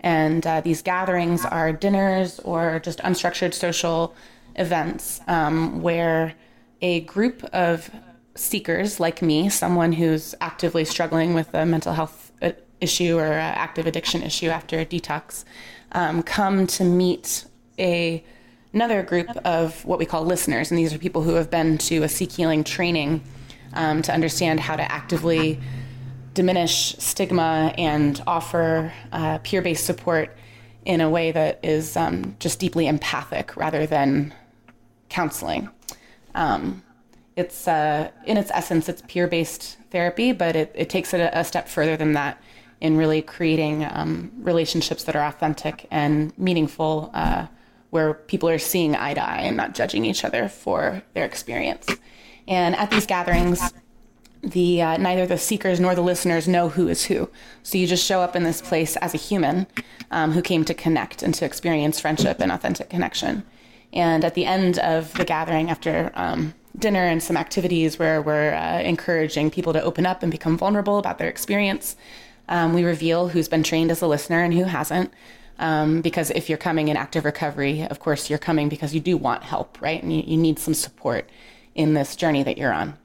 [0.02, 4.16] and uh, these gatherings are dinners or just unstructured social
[4.56, 6.34] events um, where
[6.82, 7.90] a group of
[8.36, 13.88] seekers like me, someone who's actively struggling with a mental health uh, issue or active
[13.88, 15.44] addiction issue after a detox,
[15.94, 17.46] um, come to meet
[17.80, 18.24] a
[18.74, 22.04] another group of what we call listeners, and these are people who have been to
[22.04, 23.22] a seek healing training
[23.74, 25.60] um, to understand how to actively
[26.38, 30.38] diminish stigma and offer uh, peer based support
[30.86, 34.32] in a way that is um, just deeply empathic rather than
[35.10, 35.68] counseling.
[36.36, 36.84] Um,
[37.36, 41.40] it's uh, in its essence, it's peer based therapy, but it, it takes it a,
[41.40, 42.40] a, step further than that
[42.82, 47.48] in really creating um, relationships that are authentic and meaningful, uh,
[47.90, 51.88] where people are seeing eye to eye and not judging each other for their experience.
[52.48, 53.60] And at these gatherings,
[54.42, 57.30] the uh, neither the seekers nor the listeners know who is who.
[57.64, 59.68] So you just show up in this place as a human
[60.12, 63.44] um, who came to connect and to experience friendship and authentic connection.
[63.94, 68.54] And at the end of the gathering, after um, dinner and some activities where we're
[68.54, 71.96] uh, encouraging people to open up and become vulnerable about their experience,
[72.50, 75.12] um, we reveal who's been trained as a listener and who hasn't.
[75.60, 79.18] Um, because if you're coming in active recovery, of course, you're coming because you do
[79.18, 80.02] want help, right?
[80.02, 81.28] And you, you need some support
[81.74, 82.96] in this journey that you're on.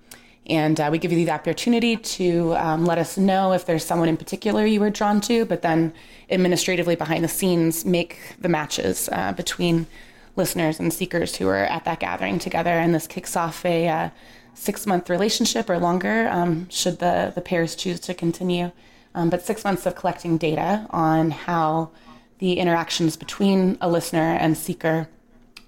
[0.46, 4.08] And uh, we give you the opportunity to um, let us know if there's someone
[4.08, 5.92] in particular you were drawn to, but then
[6.30, 9.86] administratively behind the scenes make the matches uh, between
[10.34, 12.70] listeners and seekers who are at that gathering together.
[12.70, 14.10] And this kicks off a uh,
[14.54, 18.72] six month relationship or longer, um, should the, the pairs choose to continue.
[19.14, 21.90] Um, but six months of collecting data on how
[22.38, 25.08] the interactions between a listener and seeker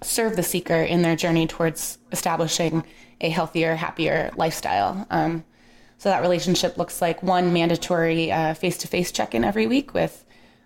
[0.04, 2.84] serve the seeker in their journey towards establishing
[3.20, 5.06] a healthier, happier lifestyle.
[5.10, 5.44] Um,
[5.98, 10.24] so that relationship looks like one mandatory face to face check in every week with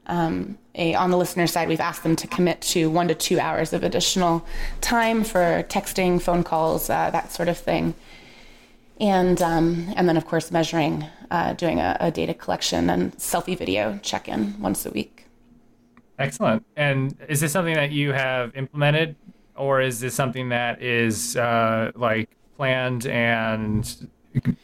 [0.09, 3.39] um, a, on the listener side, we've asked them to commit to one to two
[3.39, 4.45] hours of additional
[4.81, 7.95] time for texting, phone calls, uh, that sort of thing.
[9.01, 13.57] And, um, and then, of course, measuring, uh, doing a, a data collection and selfie
[13.57, 15.27] video check in once a week.
[16.19, 16.65] Excellent.
[16.75, 19.15] And is this something that you have implemented,
[19.59, 24.09] or is this something that is uh, like planned and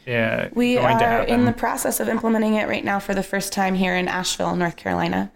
[0.07, 3.75] uh, we are in the process of implementing it right now for the first time
[3.75, 5.31] here in Asheville, North Carolina.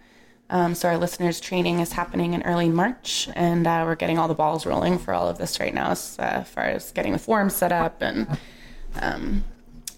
[0.50, 4.26] Um, so our listeners' training is happening in early March, and uh, we're getting all
[4.26, 7.18] the balls rolling for all of this right now, as uh, far as getting the
[7.18, 8.26] forums set up and
[9.00, 9.44] um,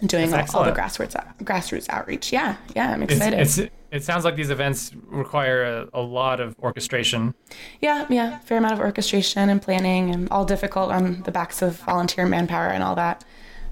[0.04, 2.32] doing all, all, the grassroots grassroots outreach.
[2.32, 3.40] Yeah, yeah, I'm excited.
[3.40, 7.34] It's, it's, it sounds like these events require a, a, lot of orchestration.
[7.80, 11.76] Yeah, yeah, fair amount of orchestration and planning, and all difficult on the backs of
[11.80, 13.22] volunteer manpower and all that.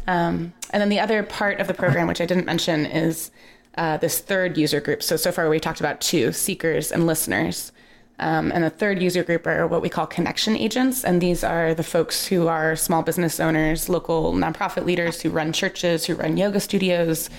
[0.07, 3.31] Um, and then the other part of the program, which I didn't mention, is
[3.79, 5.03] uh, this third user group.
[5.03, 7.73] So so far we talked about two seekers and listeners.
[8.19, 11.03] Um, and the third user group are what we call connection agents.
[11.03, 15.55] And these are the folks who are small business owners, local nonprofit leaders who run
[15.55, 17.31] churches, who run yoga studios,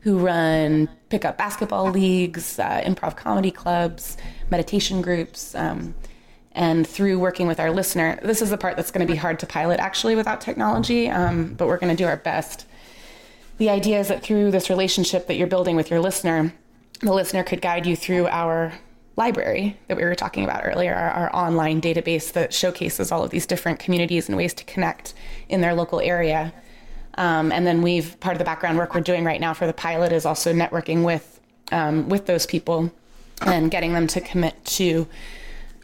[0.00, 4.16] who run pickup basketball leagues, uh, improv comedy clubs,
[4.50, 5.54] meditation groups.
[5.54, 5.94] Um,
[6.52, 9.38] and through working with our listener, this is the part that's going to be hard
[9.40, 12.66] to pilot actually without technology, um, but we're going to do our best.
[13.58, 16.52] The idea is that through this relationship that you're building with your listener,
[17.00, 18.72] the listener could guide you through our
[19.16, 23.30] library that we were talking about earlier, our, our, online database that showcases all of
[23.30, 25.12] these different communities and ways to connect
[25.48, 26.52] in their local area.
[27.20, 29.74] Um, and then we've part of the background work we're doing right now for the
[29.74, 31.38] pilot is also networking with
[31.70, 32.90] um, with those people
[33.42, 35.06] and getting them to commit to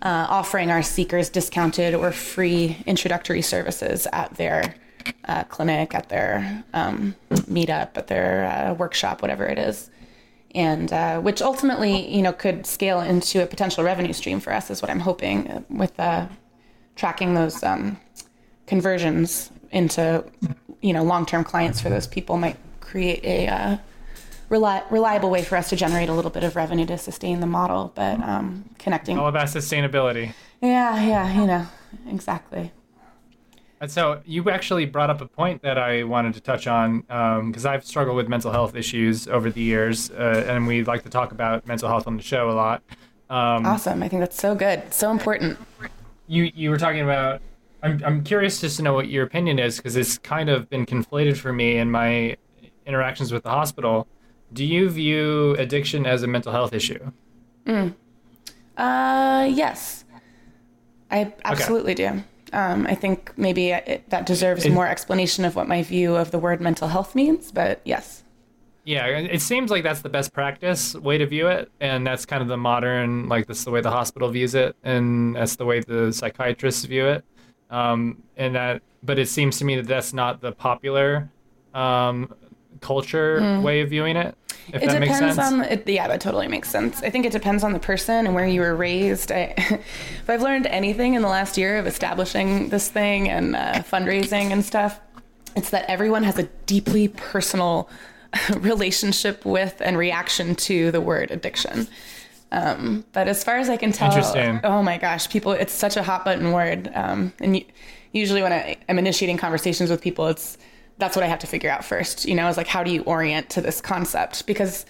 [0.01, 4.77] uh, offering our seekers discounted or free introductory services at their
[5.27, 9.91] uh, clinic, at their um, meetup, at their uh, workshop, whatever it is.
[10.55, 14.71] And uh, which ultimately, you know, could scale into a potential revenue stream for us,
[14.71, 16.29] is what I'm hoping with uh,
[16.95, 18.01] tracking those um,
[18.67, 20.25] conversions into,
[20.87, 23.77] you know, long-term clients for those people might create a uh,
[24.49, 27.47] reli- reliable way for us to generate a little bit of revenue to sustain the
[27.47, 27.93] model.
[27.97, 30.33] But um, connecting all about sustainability.
[30.63, 31.67] Yeah, yeah, you know,
[32.09, 32.71] exactly.
[33.81, 37.67] And so you actually brought up a point that I wanted to touch on because
[37.67, 41.11] um, I've struggled with mental health issues over the years, uh, and we like to
[41.11, 42.83] talk about mental health on the show a lot.
[43.29, 44.05] Um, awesome!
[44.05, 45.59] I think that's so good, so important.
[46.29, 47.43] You you were talking about.
[47.87, 50.87] I'm I'm curious just to know what your opinion is because it's kind of been
[50.87, 52.37] conflated for me in my
[52.87, 54.07] interactions with the hospital.
[54.53, 57.11] Do you view addiction as a mental health issue?
[57.67, 57.95] Mm.
[58.77, 60.05] Uh, yes,
[61.11, 62.13] I absolutely okay.
[62.17, 62.25] do.
[62.53, 66.31] Um, I think maybe it, that deserves it, more explanation of what my view of
[66.31, 68.23] the word mental health means, but yes.
[68.85, 72.41] Yeah, it seems like that's the best practice way to view it, and that's kind
[72.41, 75.81] of the modern, like that's the way the hospital views it, and that's the way
[75.81, 77.25] the psychiatrists view it.
[77.71, 81.31] Um, and that, but it seems to me that that's not the popular
[81.75, 82.35] um,
[82.81, 83.63] culture mm.
[83.63, 84.37] way of viewing it.
[84.69, 85.53] If it that makes depends sense.
[85.53, 87.03] on it, yeah, that totally makes sense.
[87.03, 89.31] I think it depends on the person and where you were raised.
[89.31, 93.75] I, if I've learned anything in the last year of establishing this thing and uh,
[93.75, 95.01] fundraising and stuff,
[95.55, 97.89] it's that everyone has a deeply personal
[98.59, 101.87] relationship with and reaction to the word addiction.
[102.57, 104.09] Um, but as far as I can tell,
[104.65, 106.91] oh my gosh, people, it's such a hot button word.
[106.95, 107.63] Um, and
[108.13, 110.57] usually when I, I'm initiating conversations with people, it's
[110.97, 112.25] that's what I have to figure out first.
[112.25, 114.47] You know, is like how do you orient to this concept?
[114.47, 114.87] Because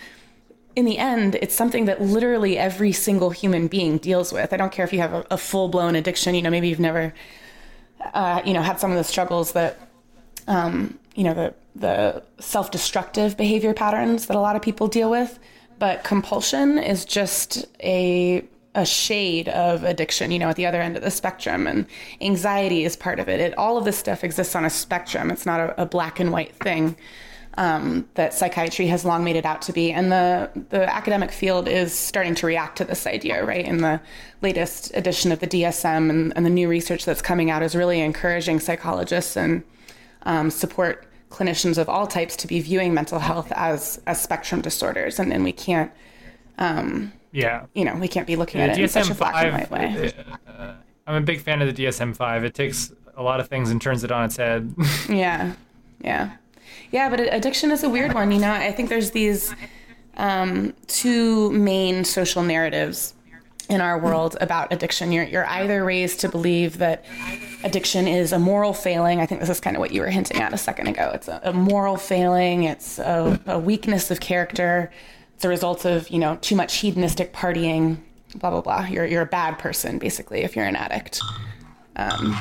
[0.76, 4.52] in the end, it's something that literally every single human being deals with.
[4.52, 6.37] I don't care if you have a, a full blown addiction.
[6.37, 7.12] You know, maybe you've never,
[8.14, 9.81] uh, you know, had some of the struggles that,
[10.46, 15.11] um, you know, the the self destructive behavior patterns that a lot of people deal
[15.11, 15.40] with.
[15.79, 20.99] But compulsion is just a a shade of addiction, you know, at the other end
[20.99, 21.87] of the spectrum, and
[22.21, 23.41] anxiety is part of it.
[23.41, 25.31] It all of this stuff exists on a spectrum.
[25.31, 26.95] It's not a, a black and white thing
[27.57, 29.93] um, that psychiatry has long made it out to be.
[29.93, 33.65] And the the academic field is starting to react to this idea, right?
[33.65, 34.01] In the
[34.43, 38.01] latest edition of the DSM and, and the new research that's coming out is really
[38.01, 39.65] encouraging psychologists and
[40.23, 45.19] um, support clinicians of all types to be viewing mental health as as spectrum disorders,
[45.19, 45.91] and then we can't.
[46.59, 47.67] Um, yeah.
[47.75, 49.53] you know, we can't be looking Yeah, at it in such a DSM black and
[49.53, 50.12] white way.
[50.49, 50.73] uh,
[51.07, 52.45] I'm a big fan of the DSM five.
[52.45, 54.75] It takes a lot of things and turns it on its head.
[55.09, 55.53] Yeah,
[56.01, 56.31] yeah,
[56.93, 57.11] yeah.
[57.11, 58.33] But addiction is a weird one.
[58.33, 59.55] You know, I think there's these
[60.17, 63.12] um, two main social narratives
[63.68, 65.12] in our world about addiction.
[65.12, 67.05] You're you're either raised to believe that
[67.64, 69.20] addiction is a moral failing.
[69.20, 71.11] I think this is kind of what you were hinting at a second ago.
[71.14, 72.64] It's a, a moral failing.
[72.64, 74.90] It's a, a weakness of character.
[75.35, 77.98] It's a result of you know too much hedonistic partying.
[78.37, 78.87] Blah blah blah.
[78.87, 81.20] You're you're a bad person basically if you're an addict.
[81.96, 82.38] Um,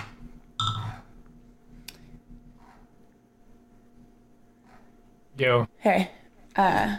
[5.37, 6.11] Yo, hey,
[6.55, 6.95] uh,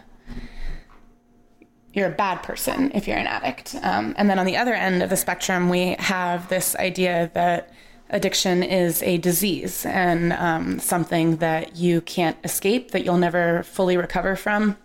[1.97, 3.75] you're a bad person if you're an addict.
[3.83, 7.73] Um, and then on the other end of the spectrum, we have this idea that
[8.11, 13.97] addiction is a disease and um, something that you can't escape, that you'll never fully
[13.97, 14.77] recover from.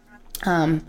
[0.46, 0.86] Um,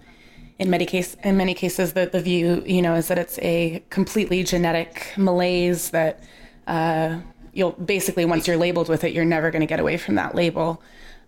[0.60, 0.86] in many
[1.24, 5.90] in many cases, the, the view, you know, is that it's a completely genetic malaise
[5.90, 6.22] that
[6.68, 7.18] uh,
[7.52, 10.36] you'll basically once you're labeled with it, you're never going to get away from that
[10.36, 10.80] label.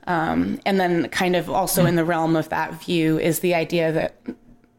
[0.06, 3.90] Um, and then, kind of also in the realm of that view, is the idea
[3.90, 4.14] that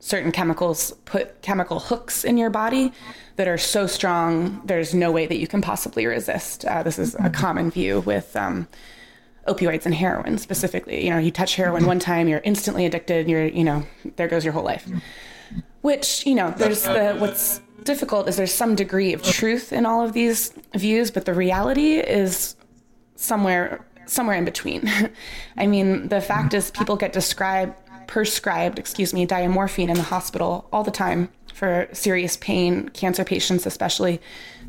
[0.05, 2.93] certain chemicals put chemical hooks in your body
[3.37, 6.63] that are so strong, there's no way that you can possibly resist.
[6.63, 8.67] Uh, this is a common view with um,
[9.47, 11.03] opioids and heroin specifically.
[11.03, 13.27] You know, you touch heroin one time, you're instantly addicted.
[13.27, 13.83] You're, you know,
[14.15, 14.87] there goes your whole life.
[15.81, 20.05] Which, you know, there's the what's difficult is there's some degree of truth in all
[20.05, 22.55] of these views, but the reality is
[23.15, 24.87] somewhere somewhere in between.
[25.57, 27.73] I mean, the fact is people get described
[28.07, 33.65] prescribed, excuse me, diamorphine in the hospital all the time for serious pain, cancer patients
[33.65, 34.21] especially.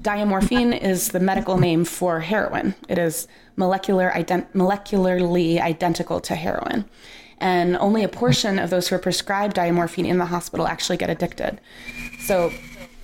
[0.03, 2.75] Diamorphine is the medical name for heroin.
[2.89, 6.85] It is molecular ident- molecularly identical to heroin.
[7.39, 11.11] And only a portion of those who are prescribed diamorphine in the hospital actually get
[11.11, 11.61] addicted.
[12.21, 12.51] So,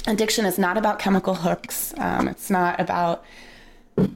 [0.07, 1.93] addiction is not about chemical hooks.
[1.99, 3.25] Um, it's not about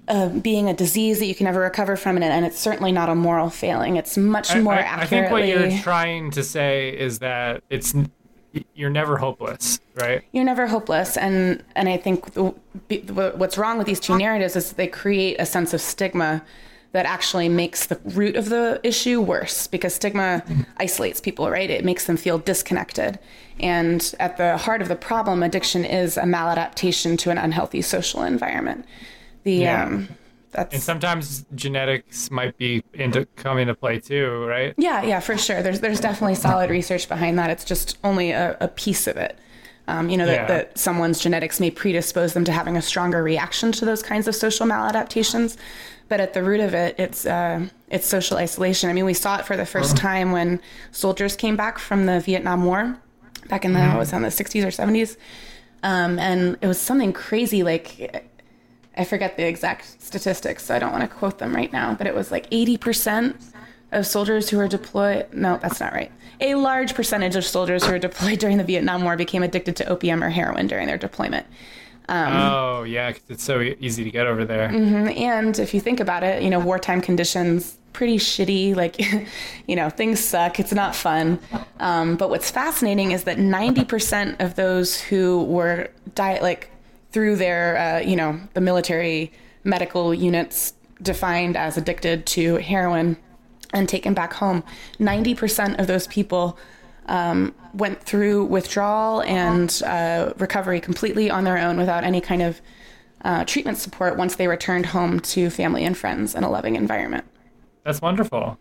[0.08, 3.08] uh, being a disease that you can never recover from, and, and it's certainly not
[3.08, 3.96] a moral failing.
[3.96, 7.94] It's much more I, I, I think what you're trying to say is that it's
[8.74, 10.22] you're never hopeless, right?
[10.32, 12.54] you're never hopeless and and i think the,
[12.88, 16.42] the, what's wrong with these two narratives is they create a sense of stigma
[16.92, 20.42] that actually makes the root of the issue worse because stigma
[20.78, 23.18] isolates people right it makes them feel disconnected
[23.60, 28.22] and at the heart of the problem addiction is a maladaptation to an unhealthy social
[28.22, 28.84] environment
[29.46, 29.84] the Yeah.
[29.84, 30.08] um
[30.52, 34.74] that's And sometimes genetics might be into come into play too, right?
[34.78, 35.62] Yeah, yeah, for sure.
[35.62, 37.48] There's there's definitely solid research behind that.
[37.50, 39.38] It's just only a, a piece of it.
[39.88, 40.46] Um, you know that, Yeah.
[40.46, 44.34] that someone's genetics may predispose them to having a stronger reaction to those kinds of
[44.34, 45.56] social maladaptations,
[46.08, 48.88] but at the root of it, it's uh, it's social isolation.
[48.90, 50.58] I mean, we saw it for the first time when
[50.90, 52.98] soldiers came back from the Vietnam War,
[53.48, 55.16] back in the what was in the 60s or 70s,
[55.82, 58.26] um, and it was something crazy like
[58.96, 62.06] I forget the exact statistics, so I don't want to quote them right now, but
[62.06, 63.34] it was like 80%
[63.92, 65.26] of soldiers who were deployed.
[65.32, 66.10] No, that's not right.
[66.40, 69.86] A large percentage of soldiers who were deployed during the Vietnam War became addicted to
[69.88, 71.46] opium or heroin during their deployment.
[72.08, 74.66] oh yeah, 'cause it's so easy to get over there.
[74.68, 78.76] And if you think about it, you know, wartime conditions pretty shitty.
[78.76, 78.96] Like,
[79.66, 80.60] you know, things suck.
[80.60, 81.38] It's not fun.
[81.80, 86.70] Um, but what's fascinating is that 90% of those who were diet like
[87.16, 89.32] through their, uh, you know, the military
[89.64, 93.16] medical units defined as addicted to heroin
[93.72, 94.62] and taken back home.
[95.00, 96.58] 90% of those people
[97.06, 102.60] um, went through withdrawal and uh, recovery completely on their own without any kind of
[103.24, 107.24] uh, treatment support once they returned home to family and friends in a loving environment.
[107.82, 108.58] That's wonderful.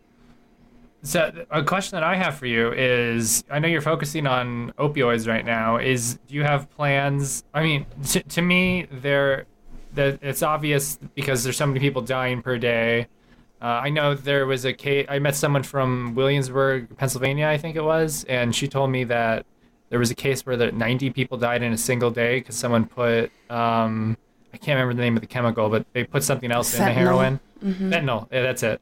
[1.05, 5.27] So, a question that I have for you is I know you're focusing on opioids
[5.27, 5.77] right now.
[5.77, 7.43] Is do you have plans?
[7.53, 9.45] I mean, to, to me, there,
[9.93, 13.05] that it's obvious because there's so many people dying per day.
[13.61, 15.05] Uh, I know there was a case.
[15.07, 19.45] I met someone from Williamsburg, Pennsylvania, I think it was, and she told me that
[19.89, 22.85] there was a case where the 90 people died in a single day because someone
[22.85, 24.17] put um,
[24.51, 26.79] I can't remember the name of the chemical, but they put something else Fentanyl.
[26.79, 27.39] in the heroin.
[27.63, 27.93] Mm-hmm.
[27.93, 28.27] Fentanyl.
[28.31, 28.81] Yeah, that's it.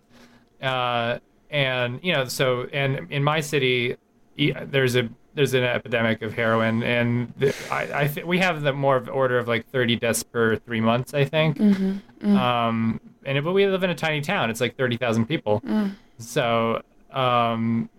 [0.61, 1.19] Uh,
[1.53, 3.95] and you know, so and in my city,
[4.35, 8.73] there's a there's an epidemic of heroin, and the, I, I th- we have the
[8.73, 11.57] more of order of like 30 deaths per three months, I think.
[11.57, 11.91] Mm-hmm.
[11.91, 12.37] Mm-hmm.
[12.37, 15.61] Um, and but we live in a tiny town; it's like 30,000 people.
[15.61, 15.95] Mm.
[16.17, 16.81] So,
[17.11, 17.89] um,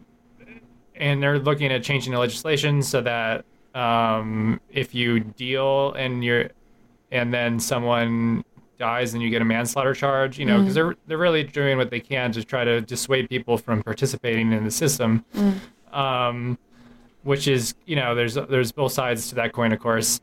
[0.97, 3.45] and they're looking at changing the legislation so that
[3.75, 6.51] um, if you deal and you're
[7.13, 8.45] and then someone
[8.79, 10.75] dies and you get a manslaughter charge, you know, because mm.
[10.75, 14.65] they're they're really doing what they can to try to dissuade people from participating in
[14.65, 15.25] the system.
[15.35, 15.97] Mm.
[15.97, 16.59] Um,
[17.25, 20.21] which is, you know, there's there's both sides to that coin, of course.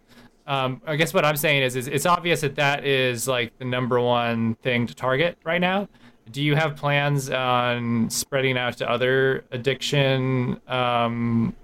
[0.48, 3.66] Um, I guess what I'm saying is, is it's obvious that that is like the
[3.66, 5.88] number one thing to target right now.
[6.32, 11.56] Do you have plans on spreading out to other addiction um,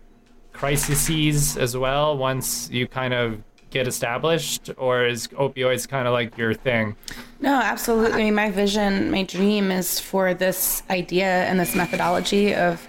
[0.54, 6.38] crises as well once you kind of get established, or is opioids kind of like
[6.38, 6.96] your thing?
[7.40, 8.32] No, absolutely.
[8.32, 12.88] My vision, my dream is for this idea and this methodology of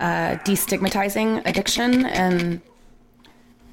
[0.00, 2.60] uh, destigmatizing addiction and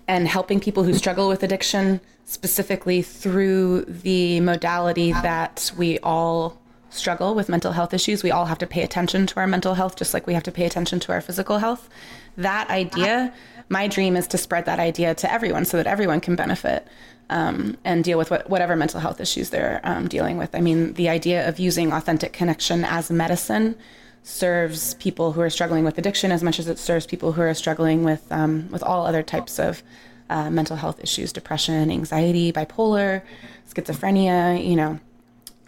[0.08, 7.34] and helping people who struggle with addiction specifically through the modality that we all struggle
[7.34, 8.22] with mental health issues.
[8.22, 10.52] We all have to pay attention to our mental health just like we have to
[10.52, 11.90] pay attention to our physical health.
[12.38, 13.34] That idea
[13.70, 16.88] my dream is to spread that idea to everyone so that everyone can benefit
[17.30, 20.54] um, and deal with what, whatever mental health issues they're um, dealing with.
[20.54, 23.76] I mean, the idea of using authentic connection as medicine
[24.24, 27.54] serves people who are struggling with addiction as much as it serves people who are
[27.54, 29.84] struggling with um, with all other types of
[30.30, 33.22] uh, mental health issues, depression, anxiety, bipolar,
[33.70, 34.66] schizophrenia.
[34.66, 35.00] You know,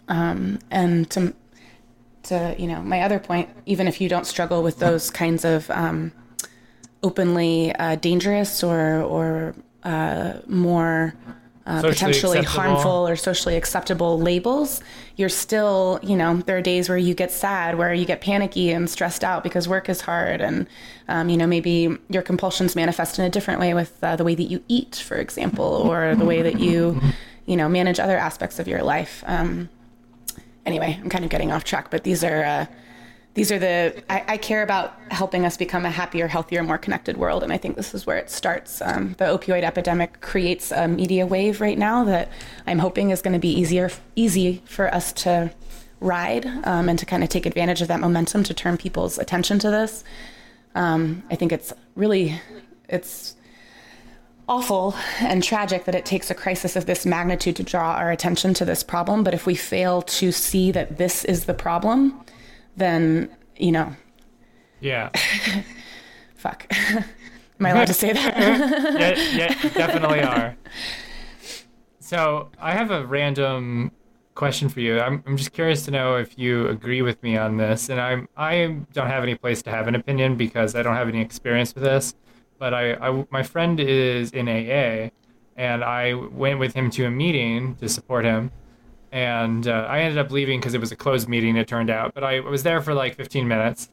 [0.08, 1.34] um, and to
[2.24, 5.70] to you know my other point, even if you don't struggle with those kinds of
[5.70, 6.12] um,
[7.06, 9.54] openly uh, dangerous or or
[9.84, 11.14] uh, more
[11.66, 12.62] uh, potentially acceptable.
[12.62, 14.80] harmful or socially acceptable labels,
[15.16, 18.70] you're still, you know, there are days where you get sad, where you get panicky
[18.70, 20.40] and stressed out because work is hard.
[20.40, 20.66] And,
[21.08, 24.34] um, you know, maybe your compulsions manifest in a different way with uh, the way
[24.36, 27.00] that you eat, for example, or the way that you,
[27.46, 29.24] you know, manage other aspects of your life.
[29.26, 29.68] Um,
[30.64, 32.66] anyway, I'm kind of getting off track, but these are uh,
[33.36, 37.18] these are the I, I, care about helping us become a happier healthier more connected
[37.18, 38.82] world and i think this is where it starts.
[38.82, 42.30] Um, the opioid epidemic creates a media wave right now that
[42.66, 45.52] i'm hoping is going to be easier easy for us to
[46.00, 49.58] ride um, and to kind of take advantage of that momentum to turn people's attention
[49.60, 50.02] to this.
[50.74, 52.40] Um, i think it's really
[52.88, 53.36] it's
[54.48, 58.54] awful and tragic that it takes a crisis of this magnitude to draw our attention
[58.54, 62.18] to this problem but if we fail to see that this is the problem
[62.76, 63.94] then you know.
[64.80, 65.10] Yeah.
[66.36, 66.66] Fuck.
[67.58, 68.36] Am I allowed to say that?
[68.98, 70.56] yeah, yeah, definitely are.
[72.00, 73.92] So I have a random
[74.34, 75.00] question for you.
[75.00, 77.88] I'm, I'm just curious to know if you agree with me on this.
[77.88, 81.08] And I'm I don't have any place to have an opinion because I don't have
[81.08, 82.14] any experience with this.
[82.58, 85.10] But I, I my friend is in AA,
[85.56, 88.50] and I went with him to a meeting to support him
[89.12, 91.56] and uh, I ended up leaving because it was a closed meeting.
[91.56, 93.90] It turned out, but I was there for like 15 minutes,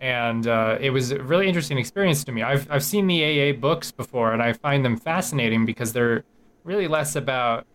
[0.00, 2.42] and uh, it was a really interesting experience to me.
[2.42, 6.24] I've I've seen the AA books before, and I find them fascinating because they're
[6.64, 7.66] really less about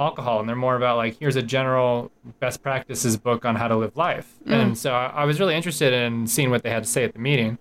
[0.00, 2.10] alcohol and they're more about like here's a general
[2.40, 4.38] best practices book on how to live life.
[4.46, 4.52] Mm.
[4.54, 7.12] And so I, I, was really interested in seeing what they had to say at
[7.12, 7.58] the meeting,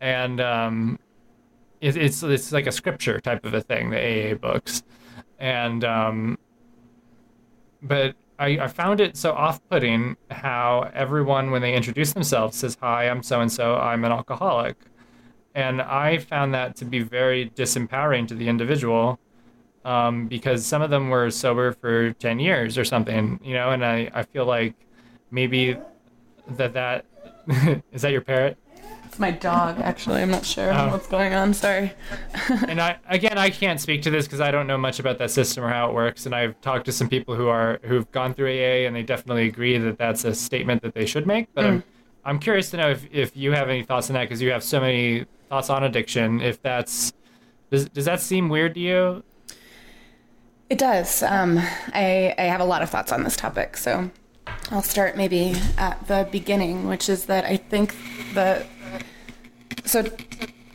[0.00, 0.98] and um,
[1.80, 4.82] it, it's it's like a scripture type of a thing, the AA books,
[5.38, 6.38] and um,
[7.82, 13.08] but I, I found it so off-putting how everyone when they introduce themselves says hi
[13.08, 14.76] i'm so and so i'm an alcoholic.
[15.54, 19.18] And i found that to be very disempowering to the individual
[19.84, 23.84] um, because some of them were sober for 10 years or something you know and
[23.84, 24.74] i, I feel like
[25.30, 25.76] maybe
[26.56, 27.04] that that
[27.92, 28.56] is that your parrot
[29.18, 30.22] my dog, actually.
[30.22, 30.88] I'm not sure oh.
[30.90, 31.54] what's going on.
[31.54, 31.92] Sorry.
[32.68, 35.30] and I again, I can't speak to this because I don't know much about that
[35.30, 36.26] system or how it works.
[36.26, 39.46] And I've talked to some people who are who've gone through AA, and they definitely
[39.46, 41.52] agree that that's a statement that they should make.
[41.54, 41.68] But mm.
[41.68, 41.84] I'm
[42.24, 44.62] I'm curious to know if, if you have any thoughts on that because you have
[44.62, 46.40] so many thoughts on addiction.
[46.40, 47.12] If that's
[47.70, 49.22] does does that seem weird to you?
[50.70, 51.22] It does.
[51.22, 54.10] Um, I I have a lot of thoughts on this topic, so
[54.70, 57.96] I'll start maybe at the beginning, which is that I think
[58.34, 58.66] the
[59.84, 60.02] so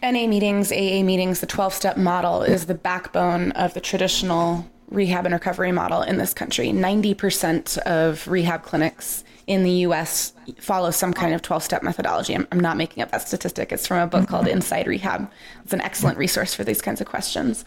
[0.02, 5.26] NA meetings, AA meetings, the 12 step model is the backbone of the traditional rehab
[5.26, 6.68] and recovery model in this country.
[6.70, 12.34] 90% of rehab clinics in the US follow some kind of 12 step methodology.
[12.34, 13.72] I'm, I'm, not making up that statistic.
[13.72, 15.30] It's from a book called Inside Rehab.
[15.64, 17.66] It's an excellent resource for these kinds of questions.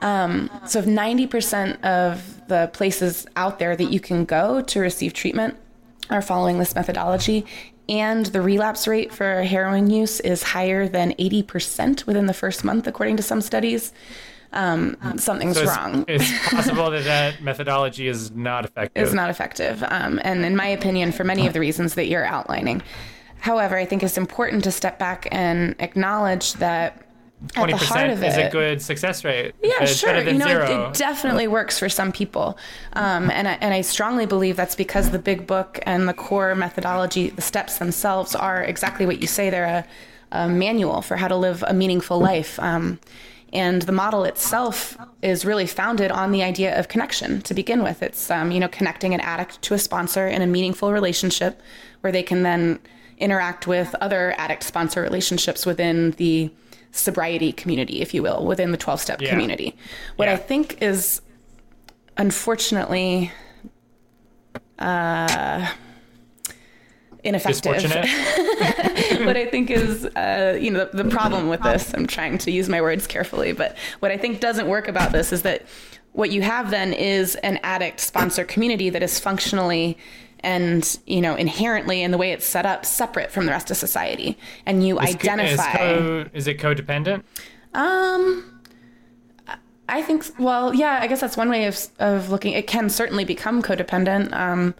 [0.00, 5.12] Um, so, if 90% of the places out there that you can go to receive
[5.12, 5.56] treatment
[6.10, 7.46] are following this methodology,
[7.88, 12.86] and the relapse rate for heroin use is higher than 80% within the first month,
[12.86, 13.92] according to some studies,
[14.54, 16.04] um, something's so it's, wrong.
[16.08, 19.02] it's possible that that methodology is not effective.
[19.02, 19.82] It's not effective.
[19.88, 22.82] Um, and in my opinion, for many of the reasons that you're outlining.
[23.40, 27.03] However, I think it's important to step back and acknowledge that
[27.52, 29.54] Twenty percent is a good success rate.
[29.62, 30.18] Yeah, it's sure.
[30.20, 32.58] you know, it, it, definitely works for some people,
[32.94, 36.54] um, and I, and I strongly believe that's because the big book and the core
[36.54, 39.50] methodology, the steps themselves, are exactly what you say.
[39.50, 39.86] They're a,
[40.32, 42.58] a manual for how to live a meaningful life.
[42.60, 42.98] Um,
[43.52, 48.02] and the model itself is really founded on the idea of connection to begin with.
[48.02, 51.62] It's um, you know connecting an addict to a sponsor in a meaningful relationship,
[52.00, 52.80] where they can then
[53.18, 56.50] interact with other addict sponsor relationships within the
[56.96, 59.30] sobriety community, if you will, within the 12 step yeah.
[59.30, 59.76] community.
[60.16, 60.34] What yeah.
[60.34, 61.20] I think is
[62.16, 63.32] unfortunately
[64.78, 65.72] uh,
[67.24, 67.82] ineffective.
[69.26, 72.50] what I think is, uh, you know, the, the problem with this, I'm trying to
[72.50, 75.66] use my words carefully, but what I think doesn't work about this is that
[76.12, 79.98] what you have then is an addict sponsor community that is functionally
[80.44, 83.76] and you know inherently in the way it's set up separate from the rest of
[83.76, 84.38] society.
[84.66, 87.22] And you is, identify is, co- is it codependent?
[87.72, 88.50] Um
[89.86, 93.22] i think well yeah i guess that's one way of of looking it can certainly
[93.22, 94.74] become codependent um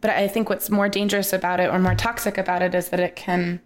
[0.00, 2.98] but i think what's more dangerous about it or more toxic about it is that
[2.98, 3.60] it can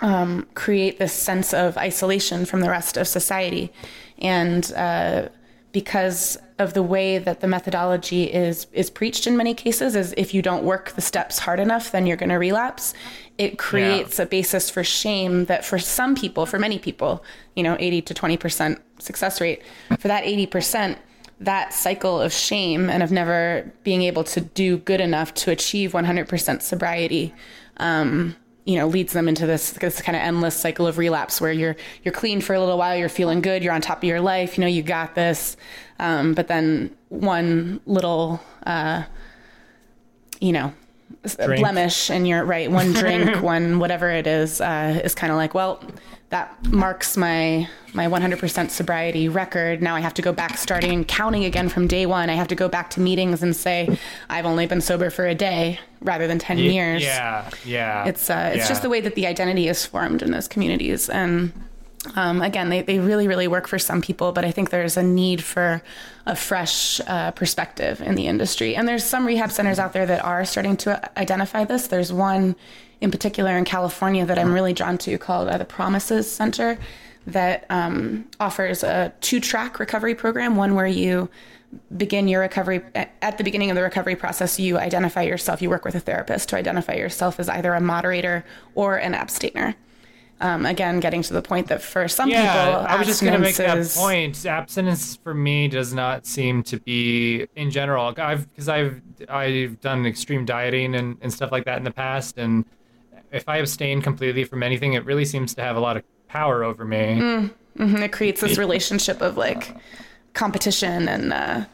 [0.00, 3.72] um, create this sense of isolation from the rest of society.
[4.18, 5.28] And uh,
[5.72, 10.34] because of the way that the methodology is is preached in many cases is if
[10.34, 12.92] you don't work the steps hard enough then you're going to relapse
[13.38, 14.24] it creates yeah.
[14.24, 18.14] a basis for shame that for some people for many people you know 80 to
[18.14, 19.62] 20% success rate
[19.98, 20.98] for that 80%
[21.40, 25.92] that cycle of shame and of never being able to do good enough to achieve
[25.92, 27.32] 100% sobriety
[27.78, 31.52] um, you know leads them into this this kind of endless cycle of relapse where
[31.52, 34.20] you're you're clean for a little while you're feeling good you're on top of your
[34.20, 35.56] life you know you got this
[35.98, 39.02] um, but then one little uh,
[40.40, 40.72] you know
[41.36, 41.60] drink.
[41.60, 45.54] blemish and you're right one drink one whatever it is uh, is kind of like
[45.54, 45.82] well
[46.30, 49.82] that marks my my 100% sobriety record.
[49.82, 52.30] Now I have to go back starting counting again from day one.
[52.30, 55.34] I have to go back to meetings and say I've only been sober for a
[55.34, 57.02] day rather than 10 years.
[57.02, 58.06] Yeah, yeah.
[58.06, 58.68] It's uh, it's yeah.
[58.68, 61.08] just the way that the identity is formed in those communities.
[61.08, 61.52] And
[62.14, 65.02] um, again, they, they really, really work for some people, but I think there's a
[65.02, 65.82] need for
[66.26, 68.76] a fresh uh, perspective in the industry.
[68.76, 71.88] And there's some rehab centers out there that are starting to identify this.
[71.88, 72.56] There's one
[73.00, 76.78] in particular in California that I'm really drawn to called uh, the Promises Center
[77.26, 81.28] that um, offers a two track recovery program one where you
[81.96, 85.84] begin your recovery at the beginning of the recovery process you identify yourself you work
[85.84, 88.44] with a therapist to identify yourself as either a moderator
[88.74, 89.76] or an abstainer
[90.42, 93.20] um, again, getting to the point that for some people yeah, people, I was just
[93.20, 94.46] going to make that point.
[94.46, 100.06] Abstinence for me does not seem to be, in general, I've because I've I've done
[100.06, 102.64] extreme dieting and, and stuff like that in the past, and
[103.32, 106.64] if I abstain completely from anything, it really seems to have a lot of power
[106.64, 107.18] over me.
[107.20, 107.96] Mm, mm-hmm.
[107.96, 109.76] It creates this relationship of like
[110.34, 111.32] competition and.
[111.32, 111.64] Uh,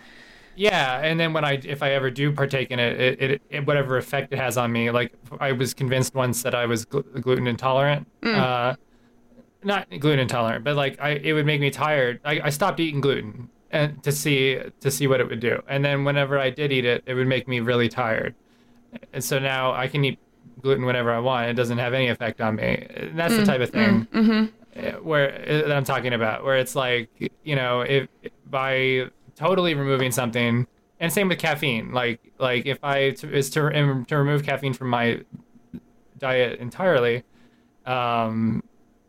[0.59, 3.67] yeah, and then when I, if I ever do partake in it, it, it, it
[3.67, 7.21] whatever effect it has on me, like I was convinced once that I was gl-
[7.21, 8.07] gluten intolerant.
[8.23, 8.39] Mm.
[8.39, 8.77] Uh,
[9.63, 12.21] not gluten intolerant, but like I, it would make me tired.
[12.25, 15.85] I, I stopped eating gluten and to see to see what it would do, and
[15.85, 18.35] then whenever I did eat it, it would make me really tired.
[19.13, 20.19] And so now I can eat
[20.61, 21.51] gluten whenever I want.
[21.51, 22.87] It doesn't have any effect on me.
[23.15, 25.05] That's mm, the type of thing mm, mm-hmm.
[25.05, 27.11] where that I'm talking about, where it's like
[27.45, 28.09] you know, if
[28.49, 30.67] by totally removing something,
[31.01, 31.93] and same with caffeine.
[31.93, 35.21] Like like if I to, is to to remove caffeine from my
[36.19, 37.25] diet entirely,
[37.85, 38.63] um,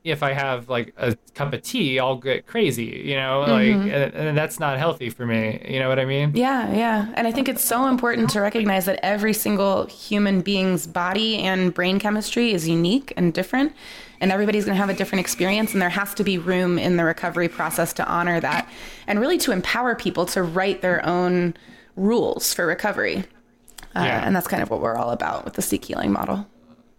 [0.08, 3.51] if I have like a cup of tea, I'll get crazy, you know, mm-hmm.
[3.51, 5.64] like, and, and, that's not healthy for me.
[5.68, 6.32] You know what I mean?
[6.34, 7.12] Yeah, yeah.
[7.16, 11.74] And I think it's so important to recognize that every single human being's body and
[11.74, 13.74] brain chemistry is unique and different.
[14.20, 15.74] And everybody's going to have a different experience.
[15.74, 18.68] And there has to be room in the recovery process to honor that
[19.05, 21.53] and really to empower people to write their own
[21.95, 23.26] rules for recovery.
[23.95, 24.26] Uh, yeah.
[24.26, 26.47] And that's kind of what we're all about with the Seek Healing model.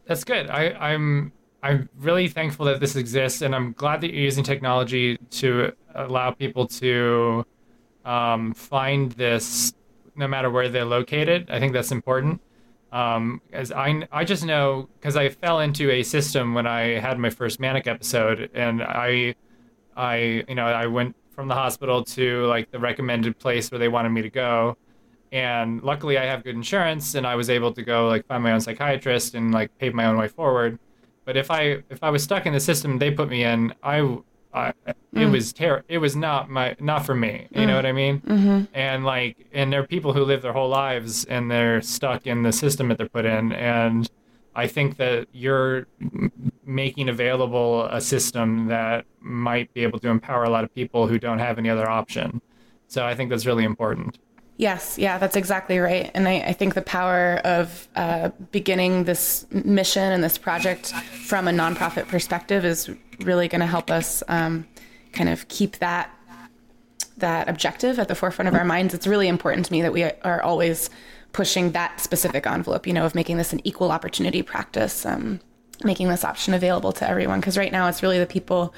[0.06, 0.48] That's good.
[0.48, 1.32] I, I'm
[1.62, 6.30] I'm really thankful that this exists, and I'm glad that you're using technology to allow
[6.30, 7.44] people to
[8.04, 9.72] um, find this
[10.14, 11.50] no matter where they're located.
[11.50, 12.40] I think that's important.
[12.92, 17.18] Um, as I, I just know because I fell into a system when I had
[17.18, 19.34] my first manic episode, and I,
[19.96, 23.88] I, you know, I went from the hospital to like the recommended place where they
[23.88, 24.76] wanted me to go,
[25.32, 28.52] and luckily I have good insurance, and I was able to go like find my
[28.52, 30.78] own psychiatrist and like pave my own way forward.
[31.28, 33.98] But if I if I was stuck in the system they put me in, I,
[34.54, 35.30] I it mm.
[35.30, 37.48] was ter- it was not my not for me.
[37.50, 37.66] You mm.
[37.66, 38.20] know what I mean?
[38.22, 38.64] Mm-hmm.
[38.72, 42.44] And like and there are people who live their whole lives and they're stuck in
[42.44, 44.10] the system that they're put in and
[44.54, 45.86] I think that you're
[46.64, 51.18] making available a system that might be able to empower a lot of people who
[51.18, 52.40] don't have any other option.
[52.86, 54.18] So I think that's really important.
[54.58, 56.10] Yes, yeah, that's exactly right.
[56.14, 60.92] And I, I think the power of uh, beginning this mission and this project
[61.26, 62.90] from a nonprofit perspective is
[63.20, 64.66] really going to help us um,
[65.12, 66.10] kind of keep that
[67.18, 68.94] that objective at the forefront of our minds.
[68.94, 70.88] It's really important to me that we are always
[71.32, 75.40] pushing that specific envelope, you know, of making this an equal opportunity practice, um,
[75.82, 77.40] making this option available to everyone.
[77.40, 78.72] Because right now, it's really the people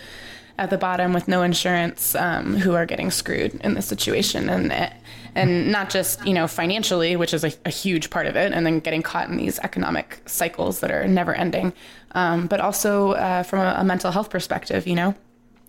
[0.61, 4.49] at the bottom with no insurance um, who are getting screwed in this situation.
[4.49, 4.93] And
[5.35, 8.67] and not just you know financially which is a, a, huge part of it and
[8.67, 11.73] then getting caught in these economic cycles that are never ending
[12.17, 15.15] um, but also uh, from a, a, mental health perspective you know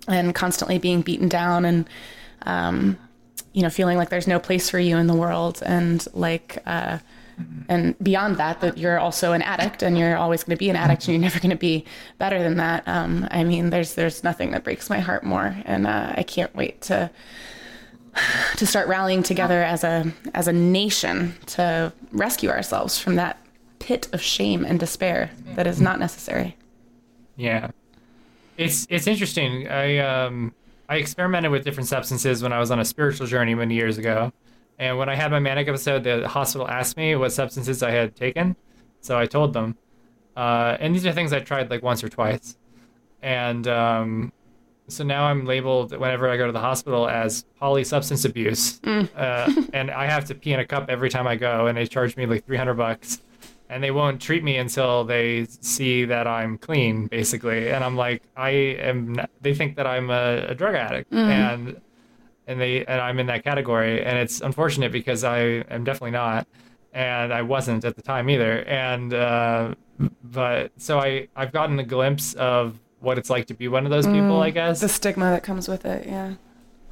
[0.07, 1.87] and constantly being beaten down and
[2.47, 2.97] um,
[3.53, 5.61] you know feeling like there's no place for you in the world.
[5.65, 6.99] And like uh,
[7.69, 10.75] and beyond that that you're also an addict and you're always going to be an
[10.75, 11.85] addict and you're never going to be
[12.17, 12.87] better than that.
[12.87, 15.55] Um, i mean there's there's nothing that breaks my heart more.
[15.65, 17.09] And uh, i can't wait to
[18.57, 23.37] to start rallying together as a as a nation to rescue ourselves from that
[23.79, 26.55] pit of shame and despair that is not necessary.
[27.35, 27.71] Yeah.
[28.57, 29.67] It's it's interesting.
[29.67, 30.53] I um
[30.89, 34.33] i experimented with different substances when i was on a spiritual journey many years ago
[34.81, 38.15] and when I had my manic episode, the hospital asked me what substances I had
[38.15, 38.55] taken.
[38.99, 39.77] So I told them.
[40.35, 42.57] Uh, and these are things I tried like once or twice.
[43.21, 44.33] And um,
[44.87, 48.79] so now I'm labeled whenever I go to the hospital as poly substance abuse.
[48.79, 49.07] Mm.
[49.15, 51.85] Uh, and I have to pee in a cup every time I go, and they
[51.85, 53.21] charge me like 300 bucks.
[53.69, 57.69] And they won't treat me until they see that I'm clean, basically.
[57.69, 59.13] And I'm like, I am.
[59.13, 61.27] Not, they think that I'm a, a drug addict, mm.
[61.27, 61.81] and
[62.51, 66.47] and they and I'm in that category, and it's unfortunate because I am definitely not,
[66.93, 68.63] and I wasn't at the time either.
[68.65, 69.75] And uh,
[70.23, 73.91] but so I I've gotten a glimpse of what it's like to be one of
[73.91, 74.81] those people, mm, I guess.
[74.81, 76.33] The stigma that comes with it, yeah.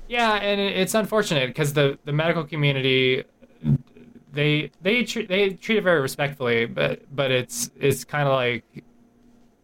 [0.08, 3.24] Yeah, and it's unfortunate because the the medical community
[4.32, 8.64] they they treat they treat it very respectfully, but but it's it's kind of like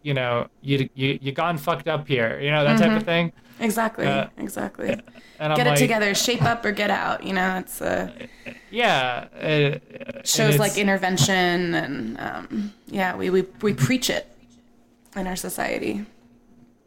[0.04, 2.84] you know you you you gone fucked up here, you know that mm-hmm.
[2.84, 3.06] type of mm-hmm.
[3.06, 3.34] thing.
[3.60, 4.06] Exactly.
[4.06, 5.00] Uh, exactly.
[5.40, 7.24] Get it like, together, shape up or get out.
[7.24, 8.14] You know, it's a
[8.72, 9.26] yeah.
[9.36, 14.28] It, shows like intervention and um, yeah, we, we we preach it
[15.16, 16.06] in our society.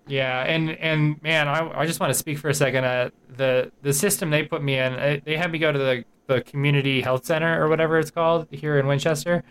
[0.06, 2.84] Yeah, and and man, I, I just want to speak for a second.
[2.84, 6.04] Uh, the the system they put me in, uh, they had me go to the
[6.26, 9.44] the community health center or whatever it's called here in Winchester,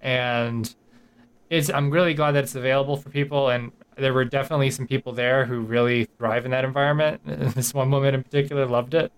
[0.00, 0.74] and
[1.50, 3.48] it's I'm really glad that it's available for people.
[3.48, 7.20] And there were definitely some people there who really thrive in that environment.
[7.58, 9.12] This one woman in particular loved it,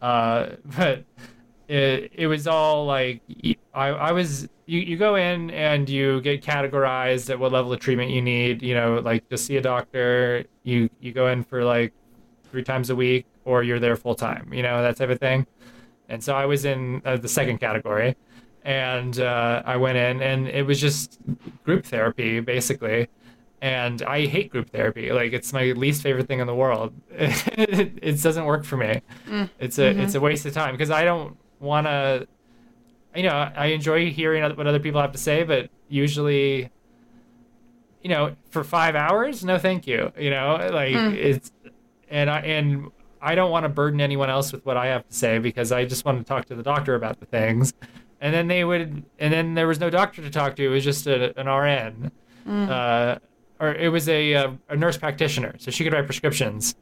[0.00, 1.04] uh, but
[1.68, 3.22] it it was all like
[3.74, 7.80] I I was you, you go in and you get categorized at what level of
[7.80, 8.62] treatment you need.
[8.62, 11.92] You know, like just see a doctor, you you go in for like
[12.50, 14.52] three times a week, or you're there full time.
[14.52, 15.46] You know that type of thing.
[16.08, 18.16] And so I was in uh, the second category,
[18.64, 21.18] and uh, I went in, and it was just
[21.64, 23.08] group therapy basically
[23.62, 25.12] and I hate group therapy.
[25.12, 26.92] Like it's my least favorite thing in the world.
[27.10, 29.00] it, it doesn't work for me.
[29.28, 29.48] Mm.
[29.60, 30.00] It's a mm-hmm.
[30.00, 32.26] it's a waste of time because I don't want to.
[33.14, 36.70] You know, I enjoy hearing what other people have to say, but usually,
[38.00, 40.10] you know, for five hours, no, thank you.
[40.18, 41.14] You know, like mm.
[41.14, 41.52] it's
[42.10, 42.90] and I and
[43.20, 45.84] I don't want to burden anyone else with what I have to say because I
[45.84, 47.74] just want to talk to the doctor about the things.
[48.20, 50.64] And then they would, and then there was no doctor to talk to.
[50.64, 52.12] It was just a, an RN.
[52.46, 52.68] Mm.
[52.68, 53.18] Uh,
[53.62, 56.74] or it was a, a, a nurse practitioner, so she could write prescriptions,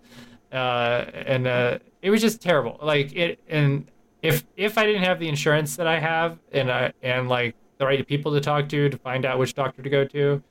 [0.51, 2.79] uh, and uh, it was just terrible.
[2.83, 3.87] Like it, and
[4.23, 7.85] if if I didn't have the insurance that I have, and I and like the
[7.85, 10.43] right people to talk to to find out which doctor to go to,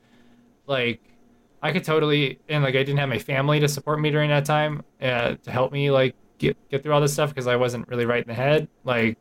[0.67, 1.01] like
[1.63, 4.45] I could totally and like I didn't have my family to support me during that
[4.45, 7.87] time uh, to help me like get get through all this stuff because I wasn't
[7.87, 8.67] really right in the head.
[8.83, 9.17] Like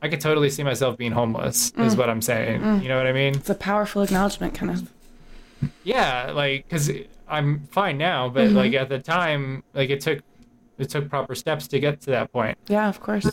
[0.00, 1.84] I could totally see myself being homeless, mm.
[1.84, 2.60] is what I'm saying.
[2.60, 2.82] Mm.
[2.82, 3.34] You know what I mean?
[3.34, 4.88] It's a powerful acknowledgement, kind of.
[5.84, 6.90] Yeah, like because
[7.26, 8.56] I'm fine now, but mm-hmm.
[8.56, 10.20] like at the time, like it took
[10.78, 12.56] it took proper steps to get to that point.
[12.68, 13.28] Yeah, of course.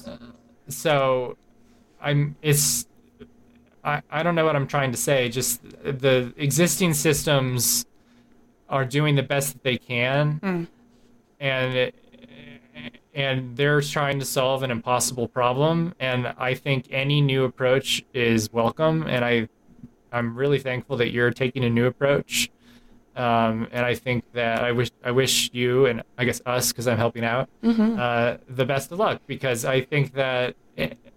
[0.67, 1.37] So,
[2.01, 2.87] I'm it's
[3.83, 5.29] I I don't know what I'm trying to say.
[5.29, 7.85] Just the existing systems
[8.69, 10.67] are doing the best that they can, mm.
[11.39, 11.95] and it,
[13.15, 15.95] and they're trying to solve an impossible problem.
[15.99, 19.03] And I think any new approach is welcome.
[19.07, 19.47] And I,
[20.11, 22.49] I'm really thankful that you're taking a new approach.
[23.15, 26.85] Um, and I think that I wish I wish you and I guess us because
[26.87, 27.97] I'm helping out mm-hmm.
[27.97, 30.55] uh, the best of luck because I think that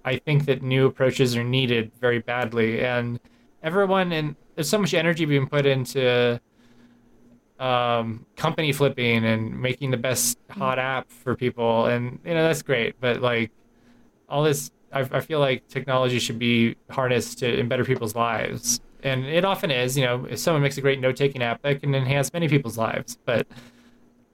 [0.04, 3.18] I think that new approaches are needed very badly and
[3.64, 6.40] everyone and there's so much energy being put into
[7.58, 12.62] um, company flipping and making the best hot app for people, and you know that's
[12.62, 12.96] great.
[13.00, 13.50] But like
[14.28, 18.80] all this, I, I feel like technology should be harnessed to in better people's lives,
[19.02, 19.96] and it often is.
[19.96, 23.18] You know, if someone makes a great note-taking app, that can enhance many people's lives.
[23.24, 23.46] But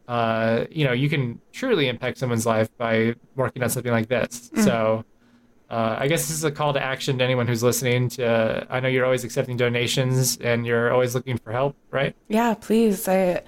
[0.08, 4.50] uh, you know, you can truly impact someone's life by working on something like this.
[4.54, 4.64] Mm.
[4.64, 5.04] So
[5.70, 8.08] uh, I guess this is a call to action to anyone who's listening.
[8.10, 12.14] To uh, I know you're always accepting donations and you're always looking for help, right?
[12.28, 13.08] Yeah, please.
[13.08, 13.42] I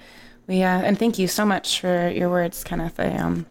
[0.47, 2.99] we uh, and thank you so much for your words, Kenneth.
[2.99, 3.45] I um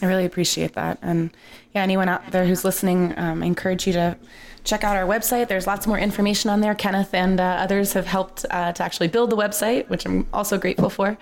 [0.00, 0.98] I really appreciate that.
[1.02, 1.30] And
[1.74, 4.16] yeah, anyone out there who's listening, um, I encourage you to
[4.64, 5.48] check out our website.
[5.48, 6.74] There's lots more information on there.
[6.74, 10.58] Kenneth and uh, others have helped uh, to actually build the website, which I'm also
[10.58, 11.16] grateful for.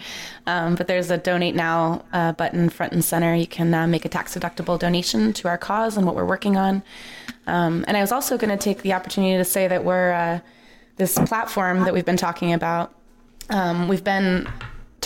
[0.46, 3.34] Um, but there's a donate now uh, button front and center.
[3.34, 6.56] You can uh, make a tax deductible donation to our cause and what we're working
[6.56, 6.82] on.
[7.46, 10.40] Um, and I was also going to take the opportunity to say that we're uh,
[10.96, 12.92] this platform that we've been talking about.
[13.48, 14.48] Um, we've been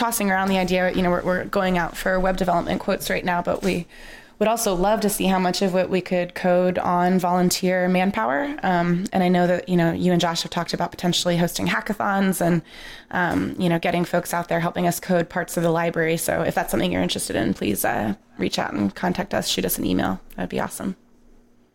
[0.01, 3.25] tossing around the idea, you know, we're, we're going out for web development quotes right
[3.25, 3.87] now, but we
[4.39, 8.57] would also love to see how much of what we could code on volunteer manpower.
[8.63, 11.67] Um, and I know that you know you and Josh have talked about potentially hosting
[11.67, 12.63] hackathons and
[13.11, 16.17] um, you know getting folks out there helping us code parts of the library.
[16.17, 19.47] So if that's something you're interested in, please uh, reach out and contact us.
[19.47, 20.19] Shoot us an email.
[20.37, 20.97] That'd be awesome.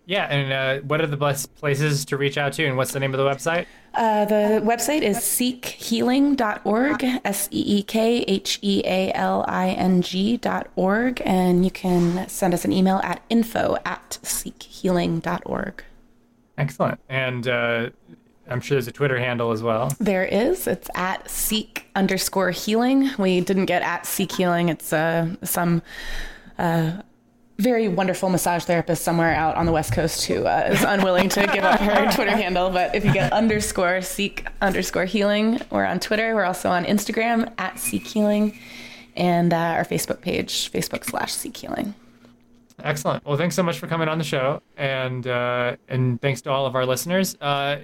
[0.06, 3.00] Yeah, and uh, what are the best places to reach out to, and what's the
[3.00, 3.66] name of the website?
[3.94, 10.02] Uh, the website is seekhealing.org, S E E K H E A L I N
[10.02, 15.84] G.org, and you can send us an email at info at seekhealing.org.
[16.58, 17.00] Excellent.
[17.10, 17.90] And uh,
[18.48, 19.92] I'm sure there's a Twitter handle as well.
[20.00, 20.68] There is.
[20.68, 23.10] It's at seek underscore healing.
[23.18, 24.70] We didn't get at seek healing.
[24.70, 25.82] It's uh, some
[26.58, 27.02] uh,
[27.58, 31.48] very wonderful massage therapist somewhere out on the West Coast who uh, is unwilling to
[31.48, 32.70] give up her Twitter handle.
[32.70, 36.36] But if you get underscore seek underscore healing, we're on Twitter.
[36.36, 38.58] We're also on Instagram at seek healing
[39.16, 41.96] and uh, our Facebook page, Facebook slash seek healing.
[42.84, 43.26] Excellent.
[43.26, 46.66] Well, thanks so much for coming on the show, and uh, and thanks to all
[46.66, 47.38] of our listeners.
[47.40, 47.80] Uh,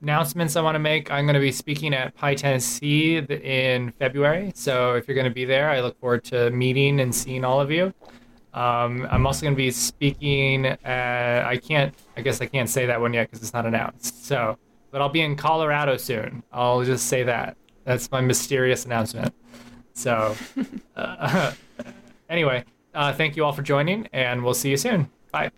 [0.00, 1.10] announcements I want to make.
[1.10, 5.44] I'm going to be speaking at PyTennessee in February, so if you're going to be
[5.44, 7.92] there, I look forward to meeting and seeing all of you.
[8.54, 10.66] Um, I'm also going to be speaking.
[10.66, 11.92] At, I can't.
[12.16, 14.24] I guess I can't say that one yet because it's not announced.
[14.24, 14.56] So,
[14.90, 16.42] but I'll be in Colorado soon.
[16.52, 17.56] I'll just say that.
[17.84, 19.34] That's my mysterious announcement.
[19.92, 20.34] So,
[20.96, 21.52] uh,
[22.30, 25.10] anyway, uh, thank you all for joining, and we'll see you soon.
[25.32, 25.50] Bye.